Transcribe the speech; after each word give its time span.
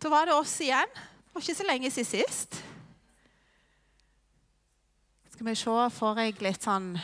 Da 0.00 0.08
var 0.08 0.24
det 0.24 0.32
oss 0.32 0.54
igjen. 0.64 0.88
Det 0.96 1.34
var 1.36 1.42
ikke 1.44 1.58
så 1.58 1.64
lenge 1.68 1.90
siden 1.92 2.08
sist. 2.08 2.60
Skal 5.34 5.48
vi 5.48 5.56
se, 5.60 5.74
får 5.96 6.20
jeg 6.22 6.38
litt 6.44 6.64
sånn 6.64 6.94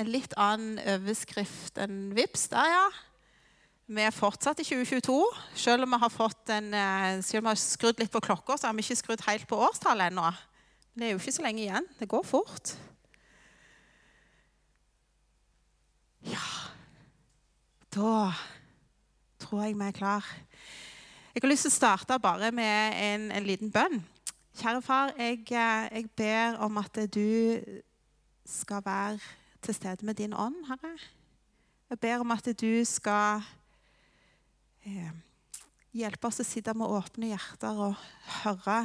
en 0.00 0.08
litt 0.10 0.32
annen 0.40 0.78
overskrift 0.94 1.76
enn 1.80 2.14
VIPS 2.16 2.48
der, 2.54 2.70
ja. 2.72 2.86
Vi 3.92 4.00
er 4.00 4.14
fortsatt 4.14 4.62
i 4.62 4.64
2022. 4.64 5.18
Selv 5.60 5.84
om 5.84 5.92
vi 5.92 5.98
har, 6.00 6.12
fått 6.12 6.52
en, 6.54 6.70
eh, 6.72 7.20
selv 7.20 7.42
om 7.42 7.50
vi 7.50 7.52
har 7.52 7.60
skrudd 7.60 8.00
litt 8.00 8.12
på 8.12 8.22
klokka, 8.24 8.56
så 8.56 8.68
har 8.68 8.74
vi 8.78 8.84
ikke 8.86 8.96
skrudd 9.02 9.24
helt 9.26 9.44
på 9.50 9.58
årstallet 9.68 10.08
ennå. 10.08 10.30
Men 10.94 11.02
det 11.02 11.06
er 11.06 11.12
jo 11.12 11.20
ikke 11.20 11.36
så 11.36 11.44
lenge 11.44 11.66
igjen. 11.66 11.88
Det 11.98 12.08
går 12.08 12.24
fort. 12.24 12.74
Ja 16.22 16.48
Da 17.92 18.32
tror 19.42 19.64
jeg 19.66 19.76
vi 19.76 19.84
er 19.84 19.92
klar. 19.92 20.24
Jeg 21.32 21.40
har 21.40 21.48
lyst 21.48 21.64
til 21.64 21.72
å 21.72 21.72
starte 21.72 22.16
bare 22.20 22.50
med 22.52 22.96
en, 23.00 23.22
en 23.32 23.44
liten 23.48 23.70
bønn. 23.72 24.02
Kjære 24.60 24.80
far, 24.84 25.14
jeg, 25.16 25.38
eh, 25.48 25.86
jeg, 25.88 26.10
ber 26.12 26.58
om 26.60 26.76
at 26.76 26.98
du 27.08 27.56
skal 28.44 28.82
være 28.84 29.16
til 29.64 29.74
stede 29.78 30.04
med 30.04 30.18
din 30.20 30.34
ånd, 30.36 30.58
Herre. 30.68 30.90
Jeg 31.88 32.00
ber 32.04 32.20
om 32.20 32.34
at 32.36 32.50
du 32.60 32.84
skal 32.84 33.40
eh, 34.84 35.08
hjelpe 35.96 36.28
oss 36.28 36.42
å 36.44 36.46
sitte 36.50 36.74
med 36.76 36.92
åpne 36.92 37.32
hjerter 37.32 37.80
og 37.80 38.04
høre 38.42 38.76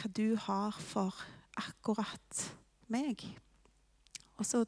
hva 0.00 0.10
du 0.16 0.32
har 0.46 0.80
for 0.80 1.12
akkurat 1.60 2.46
meg. 2.88 3.26
Og 4.40 4.48
så 4.48 4.64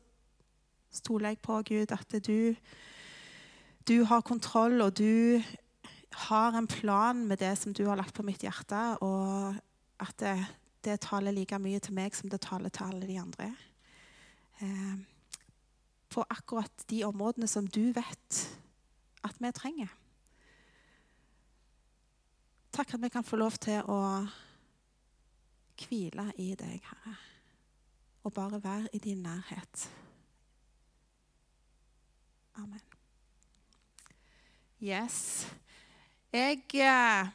stoler 0.92 1.32
jeg 1.32 1.40
på, 1.40 1.56
Gud, 1.72 1.96
at 1.96 2.20
du, 2.20 2.52
du 3.88 3.96
har 4.04 4.28
kontroll, 4.28 4.76
og 4.84 4.98
du 5.00 5.40
har 6.26 6.56
en 6.56 6.66
plan 6.66 7.26
med 7.26 7.40
det 7.40 7.54
som 7.58 7.72
du 7.72 7.86
har 7.86 7.96
lagt 7.96 8.14
på 8.14 8.24
mitt 8.26 8.42
hjerte, 8.44 8.80
og 9.04 9.56
at 10.00 10.16
det, 10.20 10.36
det 10.84 11.00
taler 11.04 11.34
like 11.34 11.58
mye 11.60 11.80
til 11.80 11.96
meg 11.96 12.16
som 12.16 12.30
det 12.32 12.42
taler 12.44 12.72
til 12.72 12.90
alle 12.90 13.08
de 13.08 13.18
andre. 13.20 13.48
Eh, 14.60 14.98
på 16.10 16.24
akkurat 16.28 16.84
de 16.90 17.04
områdene 17.06 17.48
som 17.48 17.68
du 17.68 17.92
vet 17.96 18.40
at 19.24 19.36
vi 19.38 19.52
trenger. 19.54 19.92
Takk 22.72 22.94
at 22.94 23.02
vi 23.02 23.08
kan 23.08 23.26
få 23.26 23.36
lov 23.36 23.56
til 23.62 23.82
å 23.90 24.00
hvile 25.80 26.28
i 26.38 26.52
deg, 26.58 26.84
Herre, 26.84 27.16
og 28.24 28.34
bare 28.36 28.60
være 28.62 28.92
i 28.92 28.98
din 28.98 29.22
nærhet. 29.24 29.88
Amen. 32.60 32.82
Yes. 34.80 35.46
Jeg 36.30 36.60
eh, 36.78 37.26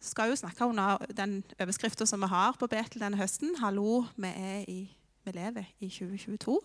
skal 0.00 0.30
jo 0.30 0.36
snakke 0.36 0.64
under 0.64 0.96
den 1.12 1.42
overskrifta 1.60 2.06
som 2.08 2.22
vi 2.24 2.30
har 2.32 2.54
på 2.56 2.66
Betel 2.66 3.02
denne 3.02 3.20
høsten. 3.20 3.52
'Hallo, 3.60 4.06
vi, 4.16 4.30
i, 4.68 4.78
vi 5.24 5.34
lever 5.36 5.68
i 5.80 5.90
2022'. 5.92 6.56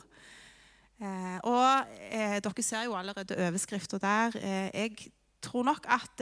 Eh, 1.03 1.39
og 1.43 1.91
eh, 2.11 2.39
Dere 2.39 2.63
ser 2.63 2.85
jo 2.87 2.95
allerede 2.95 3.35
overskrifta 3.35 3.99
der. 3.99 4.39
Eh, 4.39 4.69
jeg 4.73 5.11
tror 5.41 5.63
nok 5.67 5.85
at 5.91 6.21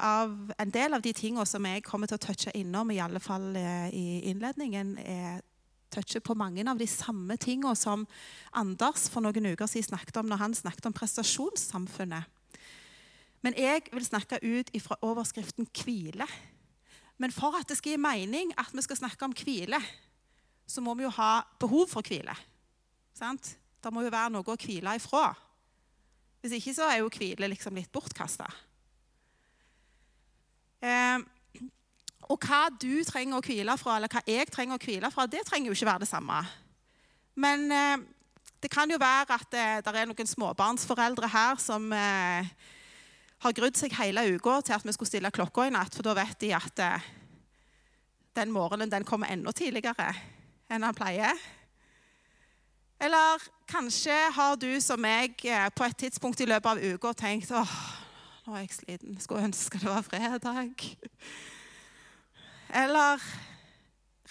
av, 0.00 0.50
en 0.58 0.70
del 0.70 0.94
av 0.94 1.02
de 1.02 1.12
tingene 1.12 1.46
som 1.46 1.66
jeg 1.66 1.84
kommer 1.84 2.06
til 2.06 2.16
å 2.16 2.24
touche 2.32 2.56
innom, 2.56 2.90
i 2.90 2.98
alle 2.98 3.20
fall 3.20 3.52
eh, 3.56 3.92
i 3.92 4.20
innledningen, 4.32 4.98
er 4.98 5.40
toucher 5.92 6.24
på 6.24 6.34
mange 6.34 6.64
av 6.64 6.78
de 6.78 6.86
samme 6.86 7.36
tingene 7.36 7.76
som 7.76 8.06
Anders 8.52 9.10
for 9.12 9.20
noen 9.20 9.52
uker 9.52 9.68
siden 9.68 9.92
snakket 9.92 10.16
om 10.16 10.32
når 10.32 10.46
han 10.46 10.54
snakket 10.54 10.86
om 10.88 10.96
prestasjonssamfunnet. 10.96 12.31
Men 13.42 13.58
jeg 13.58 13.88
vil 13.92 14.06
snakke 14.06 14.38
ut 14.42 14.70
fra 14.82 14.96
overskriften 15.02 15.66
'hvile'. 15.66 16.28
Men 17.18 17.32
for 17.32 17.54
at 17.58 17.68
det 17.68 17.76
skal 17.78 17.94
gi 17.94 18.00
mening 18.00 18.52
at 18.58 18.72
vi 18.72 18.82
skal 18.82 18.96
snakke 18.96 19.24
om 19.24 19.34
hvile, 19.36 19.78
så 20.66 20.80
må 20.80 20.94
vi 20.94 21.02
jo 21.02 21.10
ha 21.10 21.42
behov 21.60 21.88
for 21.88 22.02
hvile. 22.02 22.34
Sant? 23.14 23.56
Det 23.82 23.92
må 23.92 24.02
jo 24.02 24.10
være 24.10 24.30
noe 24.30 24.46
å 24.46 24.58
hvile 24.58 24.96
ifra. 24.96 25.34
Hvis 26.40 26.56
ikke 26.58 26.74
så 26.74 26.88
er 26.90 27.02
jo 27.02 27.10
hvile 27.12 27.50
liksom 27.52 27.78
litt 27.78 27.92
bortkasta. 27.92 28.48
Eh, 30.82 31.22
og 32.30 32.42
hva 32.42 32.64
du 32.74 33.04
trenger 33.06 33.38
å 33.38 33.44
hvile 33.44 33.76
fra, 33.78 33.96
eller 33.96 34.10
hva 34.10 34.22
jeg 34.26 34.50
trenger 34.50 34.78
å 34.78 34.82
hvile 34.82 35.10
fra, 35.14 35.28
det 35.30 35.44
trenger 35.46 35.70
jo 35.70 35.76
ikke 35.76 35.90
være 35.92 36.04
det 36.04 36.10
samme. 36.10 36.40
Men 37.38 37.66
eh, 37.70 38.04
det 38.62 38.70
kan 38.70 38.90
jo 38.90 38.98
være 38.98 39.38
at 39.38 39.50
det, 39.54 39.66
det 39.86 40.00
er 40.00 40.10
noen 40.10 40.30
småbarnsforeldre 40.30 41.30
her 41.30 41.62
som 41.62 41.86
eh, 41.94 42.50
har 43.42 43.56
grudd 43.56 43.78
seg 43.78 43.94
hele 43.98 44.24
uka 44.36 44.60
til 44.62 44.76
at 44.76 44.86
vi 44.86 44.94
skulle 44.94 45.10
stille 45.10 45.32
klokka 45.34 45.66
i 45.66 45.74
natt, 45.74 45.94
for 45.96 46.06
da 46.06 46.14
vet 46.18 46.38
de 46.42 46.52
at 46.54 46.82
eh, 46.82 47.08
den 48.38 48.52
morgenen 48.54 48.92
den 48.92 49.06
kommer 49.08 49.32
enda 49.32 49.52
tidligere 49.56 50.12
enn 50.72 50.86
han 50.86 50.96
pleier. 50.96 51.36
Eller 53.02 53.42
kanskje 53.66 54.14
har 54.36 54.54
du 54.62 54.70
som 54.80 55.00
meg 55.02 55.42
eh, 55.42 55.68
på 55.74 55.86
et 55.88 55.98
tidspunkt 56.04 56.40
i 56.40 56.46
løpet 56.46 56.70
av 56.70 56.94
uka 56.94 57.14
tenkt 57.18 57.50
åh, 57.56 57.74
nå 58.46 58.54
er 58.54 58.64
jeg 58.64 58.76
sliten, 58.78 59.18
skulle 59.22 59.48
ønske 59.50 59.80
det 59.82 59.90
var 59.90 60.06
fredag. 60.06 60.86
Eller 62.72 63.26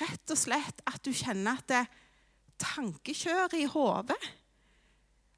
rett 0.01 0.33
og 0.33 0.39
slett 0.39 0.79
at 0.87 1.03
du 1.03 1.11
kjenner 1.13 1.59
at 1.59 1.67
det 1.69 1.83
tankekjøret 2.61 3.59
i 3.59 3.67
hodet. 3.69 4.17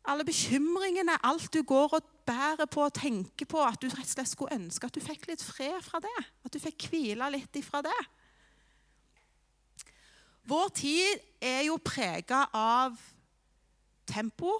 Alle 0.06 0.26
bekymringene, 0.28 1.16
alt 1.24 1.50
du 1.56 1.64
går 1.66 1.98
og 1.98 2.13
bærer 2.26 2.68
på 2.72 2.86
og 2.86 2.94
tenker 2.96 3.48
på, 3.50 3.62
at 3.64 3.80
du 3.82 3.90
rett 3.92 4.06
og 4.06 4.12
slett 4.16 4.32
skulle 4.32 4.58
ønske 4.58 4.88
at 4.88 4.96
du 4.96 5.02
fikk 5.04 5.28
litt 5.30 5.44
fred 5.44 5.80
fra 5.86 6.02
det. 6.04 6.20
At 6.46 6.54
du 6.54 6.60
fikk 6.62 6.88
hvile 6.92 7.30
litt 7.34 7.60
ifra 7.60 7.84
det. 7.86 8.00
Vår 10.48 10.72
tid 10.76 11.24
er 11.44 11.62
jo 11.70 11.80
prega 11.80 12.46
av 12.52 12.98
tempo, 14.10 14.58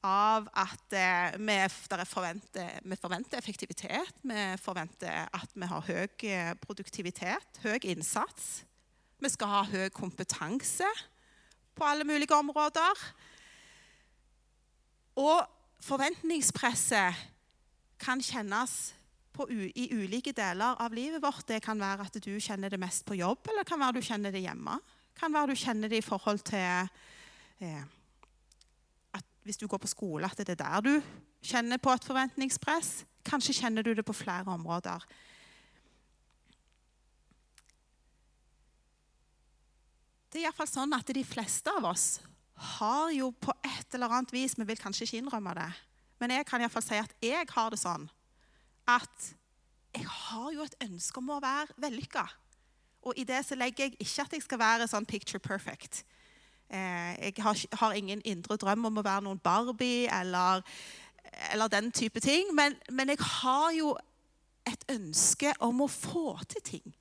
av 0.00 0.46
at 0.56 0.94
eh, 0.96 1.34
vi, 1.36 1.56
forventer, 2.08 2.78
vi, 2.80 2.96
forventer, 2.96 3.36
effektivitet, 3.36 4.22
vi 4.24 4.44
forventer 4.56 5.28
at 5.28 5.52
vi 5.52 5.68
har 5.68 5.84
høy 5.84 6.06
eh, 6.24 6.54
produktivitet, 6.62 7.60
høy 7.60 7.76
innsats. 7.92 8.62
Vi 9.20 9.28
skal 9.28 9.52
ha 9.52 9.62
høy 9.68 9.90
kompetanse 9.92 10.88
på 11.76 11.84
alle 11.84 12.06
mulige 12.08 12.32
områder. 12.32 13.04
Og 15.20 15.59
forventningspresset 15.84 17.14
kan 18.00 18.22
kjennes 18.24 18.94
i 19.48 19.86
ulike 19.96 20.32
deler 20.36 20.76
av 20.82 20.92
livet 20.92 21.22
vårt. 21.22 21.46
Det 21.48 21.62
kan 21.64 21.80
være 21.80 22.04
at 22.08 22.18
du 22.20 22.32
kjenner 22.40 22.72
det 22.72 22.80
mest 22.80 23.06
på 23.08 23.16
jobb, 23.16 23.48
eller 23.48 23.64
kan 23.64 23.80
være 23.80 23.96
du 23.96 24.04
kjenner 24.04 24.34
det 24.34 24.42
hjemme. 24.44 24.76
Det 25.12 25.20
kan 25.20 25.32
være 25.32 25.52
du 25.52 25.60
kjenner 25.60 25.88
det 25.88 26.02
i 26.02 26.04
forhold 26.04 26.42
til 26.44 26.88
eh, 27.64 27.84
at 29.16 29.24
hvis 29.44 29.60
du 29.60 29.66
går 29.66 29.80
på 29.80 29.90
skole, 29.90 30.28
at 30.28 30.38
det 30.38 30.56
er 30.56 30.60
der 30.60 30.84
du 30.84 30.94
kjenner 31.40 31.80
på 31.80 31.92
et 31.92 32.04
forventningspress. 32.04 33.04
Kanskje 33.24 33.56
kjenner 33.62 33.84
du 33.84 33.94
det 33.94 34.04
på 34.04 34.16
flere 34.16 34.48
områder. 34.52 35.04
Det 40.30 40.38
er 40.38 40.46
iallfall 40.46 40.68
sånn 40.70 40.92
at 40.94 41.10
de 41.10 41.24
fleste 41.26 41.72
av 41.74 41.88
oss 41.90 42.20
har 42.60 43.10
jo 43.14 43.30
på 43.40 43.54
et 43.64 43.94
eller 43.96 44.12
annet 44.12 44.32
vis 44.32 44.58
Vi 44.58 44.66
vil 44.68 44.78
kanskje 44.78 45.06
ikke 45.06 45.22
innrømme 45.22 45.54
det, 45.56 45.70
men 46.20 46.34
jeg 46.34 46.46
kan 46.46 46.60
iallfall 46.60 46.84
si 46.84 46.98
at 47.00 47.14
jeg 47.24 47.48
har 47.48 47.70
det 47.72 47.80
sånn 47.80 48.08
at 48.90 49.34
jeg 49.94 50.06
har 50.06 50.52
jo 50.54 50.64
et 50.64 50.76
ønske 50.84 51.18
om 51.18 51.32
å 51.34 51.40
være 51.42 51.74
vellykka. 51.82 52.24
Og 53.06 53.16
i 53.18 53.24
det 53.24 53.40
så 53.46 53.56
legger 53.58 53.88
jeg 53.88 53.96
ikke 53.98 54.26
at 54.26 54.34
jeg 54.36 54.44
skal 54.44 54.60
være 54.60 54.88
sånn 54.90 55.08
picture 55.08 55.40
perfect. 55.42 56.02
Eh, 56.70 57.14
jeg 57.24 57.42
har, 57.42 57.58
har, 57.80 57.96
ingen 57.98 58.20
indre 58.24 58.58
drøm 58.60 58.86
om 58.86 59.00
å 59.00 59.06
være 59.06 59.24
noen 59.26 59.40
Barbie 59.42 60.06
eller, 60.14 60.62
eller 61.50 61.72
den 61.72 61.90
type 61.90 62.20
ting. 62.22 62.52
Men, 62.54 62.76
men, 62.92 63.10
jeg 63.10 63.22
har 63.40 63.72
jo 63.74 63.96
et 64.68 64.84
ønske 64.92 65.54
om 65.64 65.82
å 65.82 65.90
få 65.90 66.36
til 66.52 66.62
ting. 66.62 66.94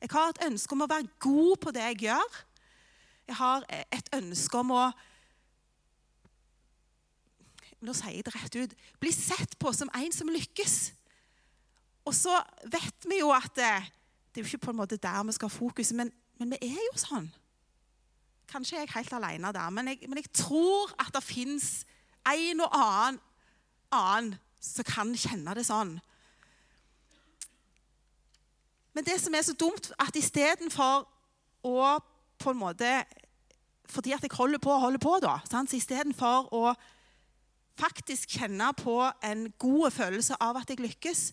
Jeg 0.00 0.12
har 0.12 0.30
et 0.30 0.44
ønske 0.46 0.76
om 0.76 0.84
å 0.84 0.90
være 0.90 1.10
god 1.20 1.56
på 1.64 1.74
det 1.74 1.88
jeg 1.88 2.02
gjør. 2.06 2.38
Jeg 3.30 3.38
har 3.38 3.62
et 3.70 4.08
ønske 4.16 4.58
om 4.58 4.74
å 4.74 4.84
Nå 7.80 7.94
sier 7.96 8.12
jeg 8.12 8.24
det 8.26 8.32
rett 8.34 8.56
ut 8.58 8.72
bli 9.00 9.10
sett 9.14 9.54
på 9.56 9.70
som 9.72 9.88
en 9.96 10.12
som 10.12 10.28
lykkes. 10.28 10.74
Og 12.04 12.12
så 12.12 12.34
vet 12.68 13.06
vi 13.08 13.22
jo 13.22 13.30
at 13.32 13.54
det, 13.56 13.70
det 14.28 14.42
er 14.42 14.44
jo 14.44 14.50
ikke 14.50 14.66
på 14.66 14.74
en 14.74 14.80
måte 14.82 14.98
der 15.00 15.22
vi 15.24 15.32
skal 15.32 15.48
ha 15.48 15.54
fokus, 15.54 15.94
men, 15.96 16.10
men, 16.36 16.52
vi 16.52 16.68
er 16.74 16.82
jo 16.90 17.00
sånn. 17.00 17.30
Kanskje 18.52 18.76
er 18.76 18.84
jeg 18.84 18.92
helt 18.98 19.16
alene 19.16 19.54
der, 19.56 19.72
men 19.72 19.88
jeg, 19.88 20.10
men 20.10 20.20
jeg 20.20 20.28
tror 20.42 20.92
at 21.00 21.08
det 21.16 21.24
fins 21.24 21.70
en 22.28 22.60
og 22.66 22.76
annen, 22.76 23.20
annen 23.96 24.36
som 24.60 24.84
kan 24.84 25.16
kjenne 25.16 25.56
det 25.56 25.64
sånn. 25.70 25.96
Men 28.92 29.08
det 29.08 29.16
som 29.24 29.32
er 29.32 29.46
så 29.46 29.56
dumt, 29.56 29.88
at 29.96 30.20
istedenfor 30.20 31.06
å 31.64 31.80
på 32.40 32.52
en 32.52 32.60
måte 32.60 32.88
fordi 33.90 34.14
at 34.14 34.24
jeg 34.24 34.34
holder 34.36 34.62
på 34.62 34.72
og 34.72 34.80
holder 34.86 35.02
på, 35.02 35.16
da. 35.22 35.38
Sant? 35.50 35.70
Så 35.70 35.78
istedenfor 35.80 36.50
å 36.54 36.72
faktisk 37.80 38.36
kjenne 38.38 38.70
på 38.76 38.96
en 39.24 39.48
god 39.60 39.90
følelse 39.94 40.36
av 40.42 40.58
at 40.60 40.70
jeg 40.70 40.82
lykkes, 40.82 41.30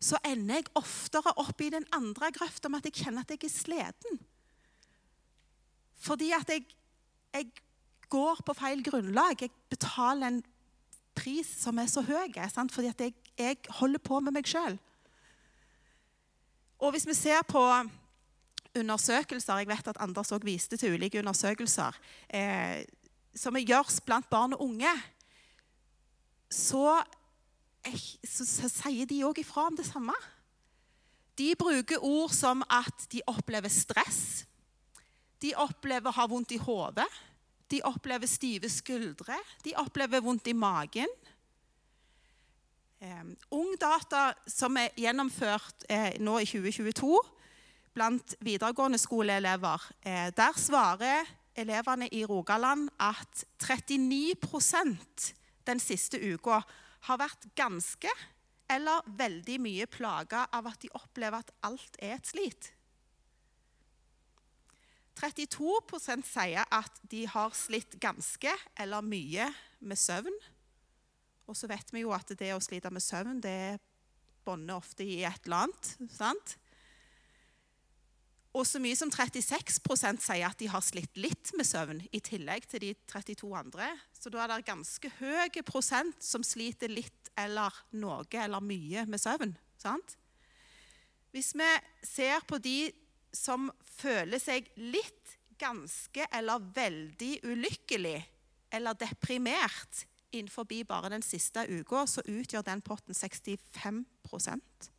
så 0.00 0.16
ender 0.24 0.60
jeg 0.60 0.70
oftere 0.80 1.32
opp 1.42 1.60
i 1.60 1.72
den 1.72 1.84
andre 1.92 2.30
grøfta 2.32 2.70
med 2.70 2.80
at 2.80 2.88
jeg 2.88 3.04
kjenner 3.04 3.26
at 3.26 3.34
jeg 3.34 3.44
er 3.44 3.52
sliten. 3.52 4.20
Fordi 6.00 6.30
at 6.32 6.48
jeg, 6.48 6.64
jeg 7.36 7.50
går 8.10 8.40
på 8.46 8.56
feil 8.56 8.80
grunnlag. 8.84 9.42
Jeg 9.44 9.52
betaler 9.68 10.30
en 10.30 10.40
pris 11.16 11.48
som 11.60 11.78
er 11.78 11.90
så 11.90 12.02
høy, 12.06 12.32
sant? 12.48 12.72
fordi 12.72 12.88
at 12.88 13.00
jeg, 13.04 13.14
jeg 13.36 13.58
holder 13.80 14.00
på 14.02 14.20
med 14.24 14.38
meg 14.38 14.48
sjøl. 14.48 14.78
Og 16.80 16.94
hvis 16.94 17.04
vi 17.04 17.14
ser 17.14 17.44
på 17.44 17.60
undersøkelser 18.80 19.62
Jeg 19.62 19.68
vet 19.70 19.88
at 19.92 20.00
Anders 20.00 20.32
òg 20.32 20.44
viste 20.46 20.78
til 20.80 20.96
ulike 20.96 21.20
undersøkelser 21.20 21.96
eh, 22.28 22.82
som 23.36 23.56
gjøres 23.56 24.00
blant 24.02 24.26
barn 24.30 24.56
og 24.56 24.64
unge. 24.64 24.90
Så, 26.50 26.98
så, 28.26 28.44
så 28.44 28.70
sier 28.72 29.06
de 29.06 29.22
òg 29.26 29.38
ifra 29.38 29.68
om 29.70 29.76
det 29.78 29.86
samme. 29.86 30.16
De 31.38 31.54
bruker 31.56 32.02
ord 32.04 32.32
som 32.34 32.64
at 32.68 33.06
de 33.12 33.22
opplever 33.30 33.70
stress. 33.72 34.44
De 35.40 35.54
opplever 35.56 36.10
å 36.10 36.16
ha 36.18 36.26
vondt 36.28 36.52
i 36.52 36.60
hodet. 36.60 37.08
De 37.70 37.80
opplever 37.86 38.28
stive 38.28 38.68
skuldre. 38.68 39.38
De 39.64 39.76
opplever 39.78 40.20
vondt 40.24 40.50
i 40.50 40.56
magen. 40.56 41.12
Um, 43.00 43.30
Ungdata 43.56 44.34
som 44.50 44.76
er 44.76 44.90
gjennomført 45.00 45.86
eh, 45.88 46.18
nå 46.20 46.34
i 46.42 46.48
2022 46.50 47.14
blant 47.94 48.34
videregående 48.40 48.98
skoleelever, 48.98 49.90
eh, 50.02 50.30
der 50.36 50.52
svarer 50.56 51.26
elevene 51.56 52.08
i 52.14 52.24
Rogaland 52.24 52.88
at 52.98 53.44
39% 53.58 55.34
den 55.66 55.80
siste 55.80 56.20
uka 56.20 56.60
har 57.08 57.18
vært 57.20 57.48
ganske 57.56 58.10
eller 58.70 59.02
veldig 59.18 59.58
mye 59.60 59.86
plaga 59.90 60.46
av 60.54 60.68
at 60.70 60.80
de 60.82 60.92
opplever 60.94 61.42
at 61.42 61.50
alt 61.66 61.96
er 61.98 62.14
et 62.18 62.26
slit. 62.26 62.72
32% 65.20 66.24
sier 66.24 66.64
at 66.64 67.00
de 67.10 67.26
har 67.28 67.52
slitt 67.56 67.98
ganske 68.00 68.52
eller 68.80 69.04
mye 69.04 69.50
med 69.80 69.98
søvn. 69.98 70.38
Og 71.50 71.58
så 71.58 71.68
vet 71.68 71.92
vi 71.92 72.04
jo 72.04 72.14
at 72.14 72.30
det 72.38 72.54
å 72.54 72.62
slite 72.62 72.92
med 72.94 73.04
søvn 73.04 73.42
det 73.42 73.80
bånder 74.46 74.78
ofte 74.78 75.04
i 75.04 75.20
et 75.26 75.44
eller 75.44 75.66
annet. 75.66 75.92
sant? 76.14 76.56
Og 78.50 78.66
så 78.66 78.80
mye 78.82 78.98
som 78.98 79.12
36% 79.14 80.24
sier 80.24 80.48
at 80.48 80.58
de 80.58 80.66
har 80.72 80.82
slitt 80.82 81.18
litt 81.22 81.52
med 81.54 81.68
søvn, 81.68 82.00
i 82.10 82.18
tillegg 82.24 82.66
til 82.70 82.82
de 82.82 82.94
32 83.06 83.50
andre. 83.54 83.92
Så 84.10 84.32
da 84.32 84.42
er 84.42 84.50
det 84.50 84.66
ganske 84.66 85.12
høy 85.20 85.60
prosent 85.66 86.18
som 86.24 86.42
sliter 86.46 86.90
litt 86.90 87.30
eller 87.38 87.74
noe 87.94 88.26
eller 88.34 88.64
mye 88.64 89.06
med 89.06 89.22
søvn. 89.22 89.54
sant? 89.78 90.16
Hvis 91.30 91.54
vi 91.54 91.68
ser 92.02 92.42
på 92.42 92.58
de 92.58 92.90
som 93.32 93.70
føler 93.86 94.42
seg 94.42 94.66
litt, 94.76 95.36
ganske 95.60 96.24
eller 96.32 96.62
veldig 96.74 97.34
ulykkelig 97.44 98.16
eller 98.72 98.96
deprimert 98.96 100.06
innenfor 100.32 100.64
bare 100.88 101.10
den 101.12 101.22
siste 101.22 101.66
uka, 101.68 102.06
så 102.06 102.24
utgjør 102.24 102.64
den 102.64 102.80
potten 102.80 103.14
65% 103.14 104.90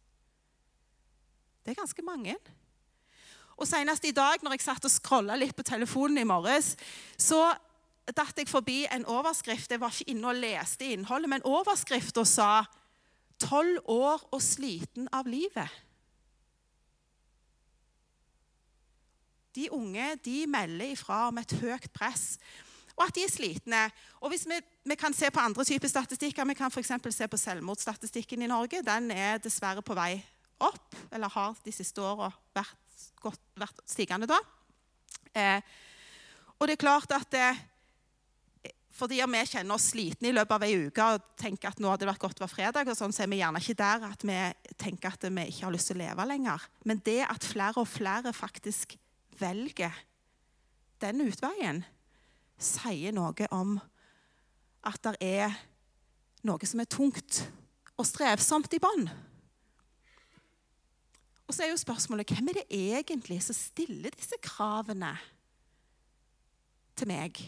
Det 1.66 1.72
er 1.72 1.80
ganske 1.82 2.04
mange. 2.06 2.36
Og 3.62 3.68
Senest 3.70 4.06
i 4.10 4.14
dag 4.16 4.42
når 4.42 4.56
jeg 4.56 4.66
satt 4.66 4.88
og 4.88 4.92
scrolla 4.92 5.36
litt 5.38 5.54
på 5.54 5.66
telefonen 5.66 6.24
i 6.24 6.26
morges, 6.26 6.74
så 7.14 7.52
datt 8.10 8.40
jeg 8.42 8.50
forbi 8.50 8.84
en 8.90 9.06
overskrift. 9.06 9.70
Jeg 9.70 9.82
var 9.84 9.94
ikke 9.94 10.10
inne 10.16 10.32
og 10.32 10.40
leste 10.42 10.88
innholdet, 10.90 11.30
men 11.30 11.46
overskrifta 11.46 12.26
sa 12.26 12.66
'Tolv 13.42 13.82
år 13.90 14.22
og 14.32 14.42
sliten 14.42 15.08
av 15.14 15.26
livet'. 15.26 15.70
De 19.56 19.70
unge 19.72 20.16
de 20.26 20.48
melder 20.48 20.94
ifra 20.94 21.28
om 21.28 21.38
et 21.38 21.52
høyt 21.52 21.90
press, 21.94 22.38
og 22.96 23.08
at 23.08 23.16
de 23.16 23.24
er 23.24 23.32
slitne. 23.32 23.92
Og 24.22 24.30
hvis 24.30 24.46
vi, 24.48 24.60
vi 24.86 24.96
kan 24.96 25.14
se 25.14 25.32
på 25.32 25.40
andre 25.40 25.64
typer 25.64 25.88
statistikker, 25.88 26.46
vi 26.46 26.54
kan 26.54 26.72
f.eks. 26.72 26.92
se 27.10 27.28
på 27.28 27.38
selvmordsstatistikken 27.38 28.42
i 28.42 28.48
Norge. 28.48 28.82
Den 28.82 29.12
er 29.12 29.38
dessverre 29.38 29.82
på 29.82 29.94
vei 29.94 30.24
opp, 30.60 30.96
eller 31.12 31.30
har 31.30 31.58
de 31.66 31.72
siste 31.72 32.02
åra 32.02 32.32
vært, 32.56 32.81
vært, 33.60 33.84
stigende. 33.90 34.30
da. 34.30 34.40
Eh, 35.34 35.62
og 36.60 36.68
det 36.68 36.76
er 36.76 36.84
klart 36.84 37.14
at 37.16 37.38
eh, 37.40 37.62
fordi 38.92 39.22
vi 39.24 39.44
kjenner 39.48 39.76
oss 39.78 39.90
slitne 39.94 40.30
i 40.30 40.36
løpet 40.36 40.54
av 40.58 40.66
ei 40.68 40.76
uke 40.86 41.06
og 41.14 41.30
tenker 41.40 41.72
at 41.72 41.80
nå 41.82 41.90
hadde 41.90 42.04
det 42.04 42.12
vært 42.12 42.22
godt 42.26 42.42
være 42.44 42.52
fredag, 42.52 42.92
og 42.92 42.98
sånn, 43.00 43.14
så 43.16 43.24
er 43.24 43.32
vi 43.32 43.40
gjerne 43.40 43.62
ikke 43.64 43.78
der 43.80 44.06
at 44.12 44.26
vi 44.28 44.38
tenker 44.78 45.16
at 45.16 45.26
vi 45.26 45.48
ikke 45.48 45.66
har 45.66 45.74
lyst 45.74 45.90
til 45.90 45.98
å 45.98 46.04
leve 46.04 46.28
lenger. 46.28 46.68
Men 46.86 47.02
det 47.06 47.22
at 47.26 47.48
flere 47.48 47.82
og 47.82 47.90
flere 47.90 48.34
faktisk 48.36 48.98
velger 49.40 49.96
den 51.02 51.24
utveien, 51.26 51.82
sier 52.62 53.16
noe 53.16 53.48
om 53.56 53.80
at 54.86 55.02
det 55.08 55.16
er 55.26 55.56
noe 56.46 56.70
som 56.70 56.82
er 56.84 56.90
tungt 56.90 57.42
og 57.98 58.06
strevsomt 58.06 58.74
i 58.78 58.82
bånn. 58.82 59.08
Og 61.52 61.56
så 61.56 61.66
er 61.66 61.74
jo 61.74 61.80
spørsmålet 61.82 62.32
hvem 62.32 62.48
er 62.48 62.62
det 62.62 62.70
egentlig 62.72 63.42
som 63.44 63.56
stiller 63.58 64.14
disse 64.16 64.38
kravene 64.40 65.10
til 66.96 67.10
meg 67.10 67.42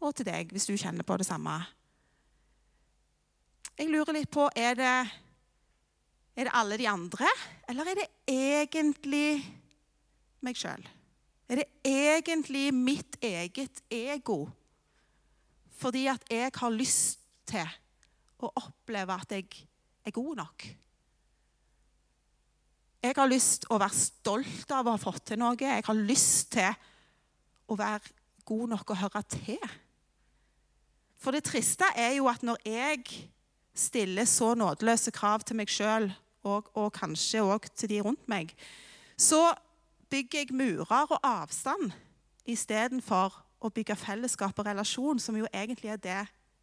og 0.00 0.14
til 0.16 0.24
deg, 0.24 0.48
hvis 0.48 0.64
du 0.64 0.72
kjenner 0.80 1.04
på 1.04 1.18
det 1.20 1.26
samme? 1.28 1.52
Jeg 3.76 3.90
lurer 3.92 4.16
litt 4.16 4.30
på 4.32 4.46
er 4.56 4.78
det, 4.78 4.92
er 6.32 6.48
det 6.48 6.54
alle 6.56 6.78
de 6.80 6.86
andre, 6.88 7.28
eller 7.68 7.90
er 7.92 7.98
det 7.98 8.06
egentlig 8.32 9.28
meg 10.40 10.56
sjøl? 10.56 10.88
Er 11.52 11.60
det 11.60 11.66
egentlig 11.84 12.70
mitt 12.72 13.18
eget 13.20 13.82
ego? 13.92 14.46
Fordi 15.76 16.06
at 16.08 16.24
jeg 16.32 16.56
har 16.56 16.72
lyst 16.72 17.20
til 17.52 17.68
å 18.40 18.48
oppleve 18.64 19.20
at 19.20 19.36
jeg 19.36 19.60
er 20.08 20.16
god 20.16 20.40
nok. 20.40 20.66
Jeg 23.04 23.12
har 23.18 23.28
lyst 23.28 23.66
til 23.66 23.74
å 23.74 23.80
være 23.82 24.00
stolt 24.00 24.70
av 24.72 24.86
å 24.88 24.94
ha 24.94 25.00
fått 25.00 25.26
til 25.28 25.40
noe. 25.42 25.58
Jeg 25.60 25.84
har 25.84 25.98
lyst 26.08 26.54
til 26.54 26.70
å 27.68 27.76
være 27.76 28.14
god 28.48 28.70
nok 28.72 28.94
og 28.94 29.00
høre 29.02 29.20
til. 29.28 29.66
For 31.20 31.36
det 31.36 31.44
triste 31.44 31.90
er 32.00 32.14
jo 32.16 32.30
at 32.32 32.40
når 32.44 32.64
jeg 32.64 33.28
stiller 33.76 34.24
så 34.28 34.54
nådeløse 34.56 35.12
krav 35.12 35.44
til 35.44 35.60
meg 35.60 35.68
sjøl, 35.72 36.08
og, 36.44 36.72
og 36.76 36.90
kanskje 36.96 37.44
òg 37.44 37.68
til 37.76 37.92
de 37.92 38.00
rundt 38.04 38.24
meg, 38.28 38.56
så 39.20 39.52
bygger 40.12 40.44
jeg 40.44 40.56
murer 40.56 41.04
og 41.04 41.20
avstand 41.24 41.92
istedenfor 42.48 43.36
å 43.64 43.72
bygge 43.72 43.96
fellesskap 44.00 44.58
og 44.60 44.68
relasjon, 44.68 45.20
som 45.20 45.36
jo 45.36 45.48
egentlig 45.52 45.92
er 45.92 46.00
det 46.00 46.20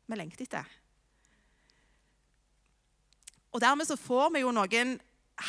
vi 0.10 0.18
lengter 0.18 0.46
etter. 0.46 0.77
Og 3.54 3.62
Dermed 3.62 3.89
så 3.89 3.98
får 4.00 4.32
vi 4.34 4.46
jo 4.46 4.54
noen 4.56 4.98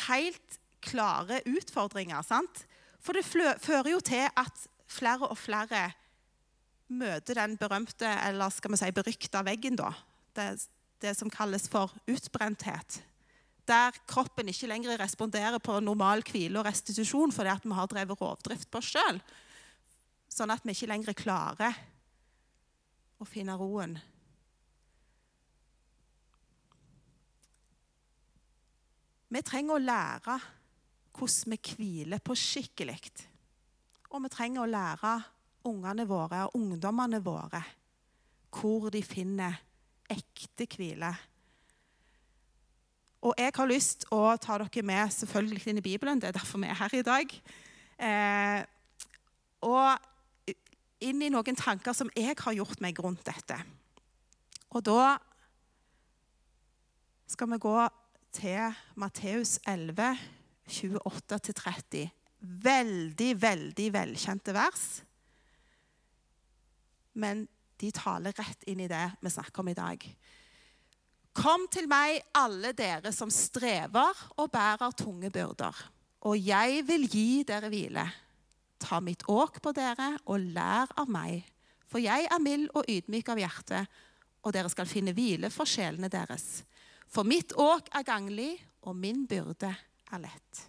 helt 0.07 0.59
klare 0.83 1.41
utfordringer. 1.49 2.21
sant? 2.21 2.65
For 3.03 3.15
det 3.15 3.25
fører 3.25 3.89
jo 3.91 3.99
til 3.99 4.27
at 4.27 4.67
flere 4.87 5.27
og 5.27 5.37
flere 5.37 5.91
møter 6.93 7.39
den 7.39 7.57
berømte, 7.57 8.07
eller 8.27 8.49
skal 8.53 8.71
vi 8.71 8.77
si 8.77 8.91
berykta 8.91 9.41
veggen, 9.43 9.79
da. 9.79 9.93
Det, 10.35 10.67
det 11.01 11.15
som 11.17 11.31
kalles 11.31 11.67
for 11.69 11.93
utbrenthet 12.09 13.01
der 13.67 13.95
kroppen 14.07 14.49
ikke 14.51 14.67
lenger 14.67 14.99
responderer 14.99 15.59
på 15.63 15.79
normal 15.79 16.23
hvile 16.27 16.59
og 16.59 16.67
restitusjon 16.67 17.31
fordi 17.31 17.51
at 17.53 17.65
vi 17.65 17.75
har 17.77 17.87
drevet 17.87 18.19
rovdrift 18.19 18.69
på 18.71 18.81
oss 18.81 18.91
sjøl. 18.91 19.21
Sånn 20.27 20.51
at 20.51 20.65
vi 20.65 20.75
ikke 20.75 20.89
lenger 20.91 21.15
klarer 21.15 21.77
å 23.21 23.27
finne 23.27 23.55
roen. 23.55 23.95
Vi 29.33 29.41
trenger 29.41 29.77
å 29.77 29.81
lære 29.81 30.35
hvordan 31.13 31.53
vi 31.53 31.75
hviler 31.75 32.21
på 32.23 32.35
skikkelig. 32.37 32.99
Og 34.13 34.23
vi 34.23 34.31
trenger 34.33 34.63
å 34.63 34.69
lære 34.69 35.13
ungene 35.69 36.05
våre 36.09 36.45
og 36.47 36.57
ungdommene 36.59 37.21
våre 37.23 37.61
hvor 38.53 38.91
de 38.93 39.01
finner 39.01 39.55
ekte 40.11 40.67
hvile. 40.69 41.09
Og 43.23 43.33
jeg 43.39 43.53
har 43.55 43.69
lyst 43.71 44.03
å 44.11 44.35
ta 44.41 44.59
dere 44.59 44.83
med 44.85 45.13
selvfølgelig 45.15 45.69
inn 45.71 45.79
i 45.79 45.85
Bibelen. 45.85 46.19
Det 46.19 46.29
er 46.29 46.35
derfor 46.35 46.59
vi 46.61 46.69
er 46.69 46.77
her 46.77 46.95
i 46.97 47.05
dag. 47.07 47.35
Eh, 48.03 48.59
og 49.63 50.53
inn 51.03 51.23
i 51.23 51.31
noen 51.31 51.57
tanker 51.57 51.95
som 51.95 52.11
jeg 52.17 52.35
har 52.39 52.57
gjort 52.57 52.83
meg 52.83 52.99
rundt 52.99 53.23
dette. 53.25 53.57
Og 54.75 54.83
da 54.83 55.15
skal 57.31 57.49
vi 57.53 57.61
gå 57.63 57.77
til 58.35 58.75
Matteus 58.99 59.55
11, 59.69 60.19
28-30. 60.67 62.09
Veldig, 62.63 63.31
veldig 63.39 63.89
velkjente 63.93 64.55
vers. 64.55 64.85
Men 67.13 67.45
de 67.79 67.91
taler 67.93 68.35
rett 68.37 68.65
inn 68.69 68.81
i 68.83 68.89
det 68.91 69.05
vi 69.21 69.31
snakker 69.31 69.63
om 69.63 69.71
i 69.71 69.77
dag. 69.77 70.03
Kom 71.33 71.65
til 71.73 71.87
meg, 71.89 72.21
alle 72.37 72.73
dere 72.77 73.11
som 73.15 73.31
strever 73.33 74.19
og 74.37 74.51
bærer 74.53 74.93
tunge 74.97 75.31
byrder, 75.33 75.79
og 76.29 76.37
jeg 76.37 76.83
vil 76.85 77.07
gi 77.09 77.41
dere 77.47 77.71
hvile. 77.73 78.03
Ta 78.77 78.99
mitt 79.01 79.25
åk 79.31 79.57
på 79.63 79.73
dere 79.73 80.11
og 80.29 80.45
lær 80.53 80.91
av 80.99 81.09
meg, 81.09 81.41
for 81.89 82.03
jeg 82.03 82.27
er 82.29 82.43
mild 82.43 82.69
og 82.77 82.85
ydmyk 82.89 83.31
av 83.33 83.41
hjerte, 83.41 83.81
og 84.43 84.53
dere 84.53 84.69
skal 84.69 84.89
finne 84.89 85.15
hvile 85.15 85.49
for 85.53 85.69
sjelene 85.69 86.11
deres. 86.11 86.61
For 87.09 87.25
mitt 87.25 87.55
åk 87.57 87.89
er 87.95 88.05
ganglig, 88.05 88.57
og 88.83 88.97
min 88.99 89.23
byrde 89.29 89.71
er 90.11 90.23
lett. 90.25 90.63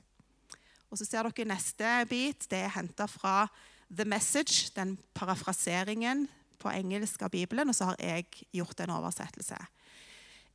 Og 0.91 0.99
så 1.01 1.07
ser 1.09 1.27
dere 1.27 1.49
neste 1.51 1.91
bit. 2.11 2.47
Det 2.51 2.61
er 2.67 2.75
henta 2.77 3.09
fra 3.11 3.49
The 3.91 4.07
Message, 4.09 4.71
den 4.77 4.97
parafraseringen 5.15 6.29
på 6.63 6.71
engelsk 6.73 7.23
av 7.27 7.33
Bibelen, 7.35 7.69
og 7.69 7.77
så 7.77 7.91
har 7.91 8.01
jeg 8.01 8.47
gjort 8.55 8.81
en 8.81 8.95
oversettelse. 8.95 9.59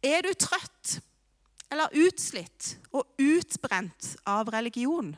Er 0.04 0.24
du 0.24 0.32
trøtt 0.34 1.00
eller 1.70 1.94
utslitt 2.02 2.78
og 2.96 3.06
utbrent 3.22 4.16
av 4.28 4.50
religion? 4.56 5.12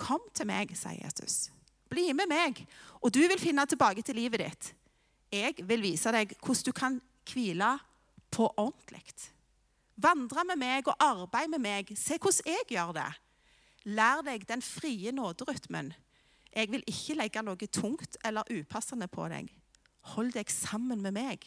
Kom 0.00 0.22
til 0.32 0.48
meg, 0.48 0.72
sier 0.78 1.02
Jesus. 1.02 1.50
Bli 1.90 2.12
med 2.16 2.30
meg, 2.30 2.62
og 3.02 3.12
du 3.12 3.20
vil 3.26 3.40
finne 3.40 3.66
tilbake 3.68 4.04
til 4.06 4.16
livet 4.16 4.44
ditt. 4.44 4.70
Jeg 5.30 5.66
vil 5.66 5.82
vise 5.82 6.10
deg 6.14 6.32
hvordan 6.38 6.66
du 6.66 6.72
kan 6.74 7.00
hvile 7.30 7.74
på 8.30 8.46
ordentlig. 8.56 9.04
Vandre 10.00 10.44
med 10.48 10.60
meg 10.60 10.88
og 10.88 10.96
arbeide 11.02 11.52
med 11.56 11.64
meg. 11.64 11.92
Se 11.98 12.18
hvordan 12.18 12.54
jeg 12.54 12.68
gjør 12.76 12.94
det. 12.96 13.10
Lær 13.90 14.22
deg 14.24 14.46
den 14.48 14.62
frie 14.64 15.12
nåderytmen. 15.12 15.92
Jeg 16.50 16.70
vil 16.72 16.84
ikke 16.90 17.16
legge 17.18 17.42
noe 17.46 17.70
tungt 17.70 18.18
eller 18.26 18.48
upassende 18.50 19.08
på 19.10 19.28
deg. 19.30 19.50
Hold 20.14 20.32
deg 20.34 20.50
sammen 20.50 21.02
med 21.04 21.14
meg, 21.14 21.44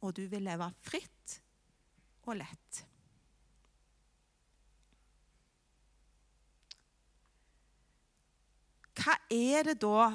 og 0.00 0.16
du 0.16 0.24
vil 0.30 0.44
leve 0.46 0.70
fritt 0.84 1.38
og 2.24 2.38
lett. 2.40 2.84
Hva 9.04 9.18
er 9.28 9.66
det 9.68 9.80
da 9.82 10.08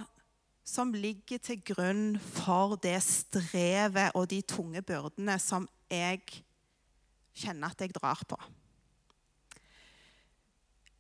som 0.66 0.94
ligger 0.94 1.42
til 1.42 1.62
grunn 1.66 2.06
for 2.22 2.78
det 2.82 2.98
strevet 3.06 4.16
og 4.18 4.30
de 4.32 4.42
tunge 4.46 4.82
byrdene 4.86 5.38
som 5.42 5.66
jeg 5.90 6.22
kjenner 7.36 7.72
at 7.72 7.82
jeg 7.84 7.94
drar 7.96 8.22
på? 8.28 8.40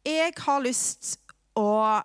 Jeg 0.07 0.33
har 0.39 0.61
lyst 0.63 1.17
å 1.59 2.01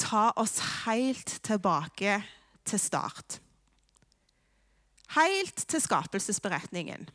ta 0.00 0.24
oss 0.40 0.58
helt 0.84 1.36
tilbake 1.44 2.18
til 2.66 2.80
start. 2.80 3.38
Helt 5.14 5.66
til 5.68 5.82
skapelsesberetningen. 5.82 7.06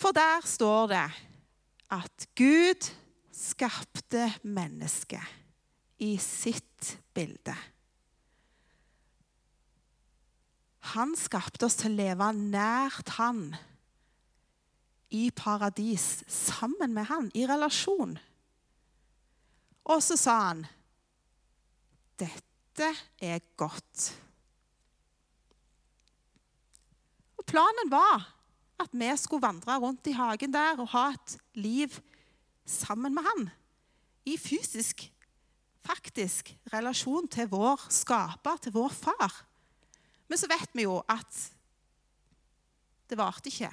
For 0.00 0.16
der 0.16 0.46
står 0.48 0.86
det 0.90 1.08
at 1.92 2.26
Gud 2.38 2.88
skapte 3.34 4.30
mennesket 4.42 6.00
i 6.00 6.14
sitt 6.22 6.96
bilde. 7.14 7.54
Han 10.94 11.12
skapte 11.18 11.68
oss 11.68 11.76
til 11.82 11.92
å 11.92 11.98
leve 11.98 12.30
nært 12.36 13.12
han, 13.18 13.50
i 15.10 15.30
paradis, 15.34 16.22
sammen 16.28 16.94
med 16.94 17.08
han, 17.10 17.30
i 17.34 17.46
relasjon. 17.46 18.16
Og 19.90 20.02
så 20.02 20.16
sa 20.16 20.36
han, 20.48 20.66
'Dette 22.18 22.94
er 23.18 23.40
godt'. 23.56 24.14
Og 27.38 27.44
Planen 27.46 27.90
var 27.90 28.34
at 28.80 28.92
vi 28.92 29.08
skulle 29.16 29.42
vandre 29.42 29.78
rundt 29.78 30.06
i 30.06 30.16
hagen 30.16 30.52
der 30.52 30.80
og 30.80 30.88
ha 30.88 31.10
et 31.12 31.38
liv 31.54 32.00
sammen 32.64 33.14
med 33.14 33.22
han. 33.22 33.50
I 34.24 34.36
fysisk, 34.38 35.12
faktisk 35.84 36.56
relasjon 36.72 37.28
til 37.28 37.48
vår 37.48 37.86
skaper, 37.90 38.56
til 38.56 38.72
vår 38.72 38.88
far. 38.88 39.44
Men 40.28 40.38
så 40.38 40.46
vet 40.46 40.70
vi 40.76 40.86
jo 40.86 41.00
at 41.08 41.40
det 43.10 43.18
varte 43.18 43.50
ikke. 43.50 43.72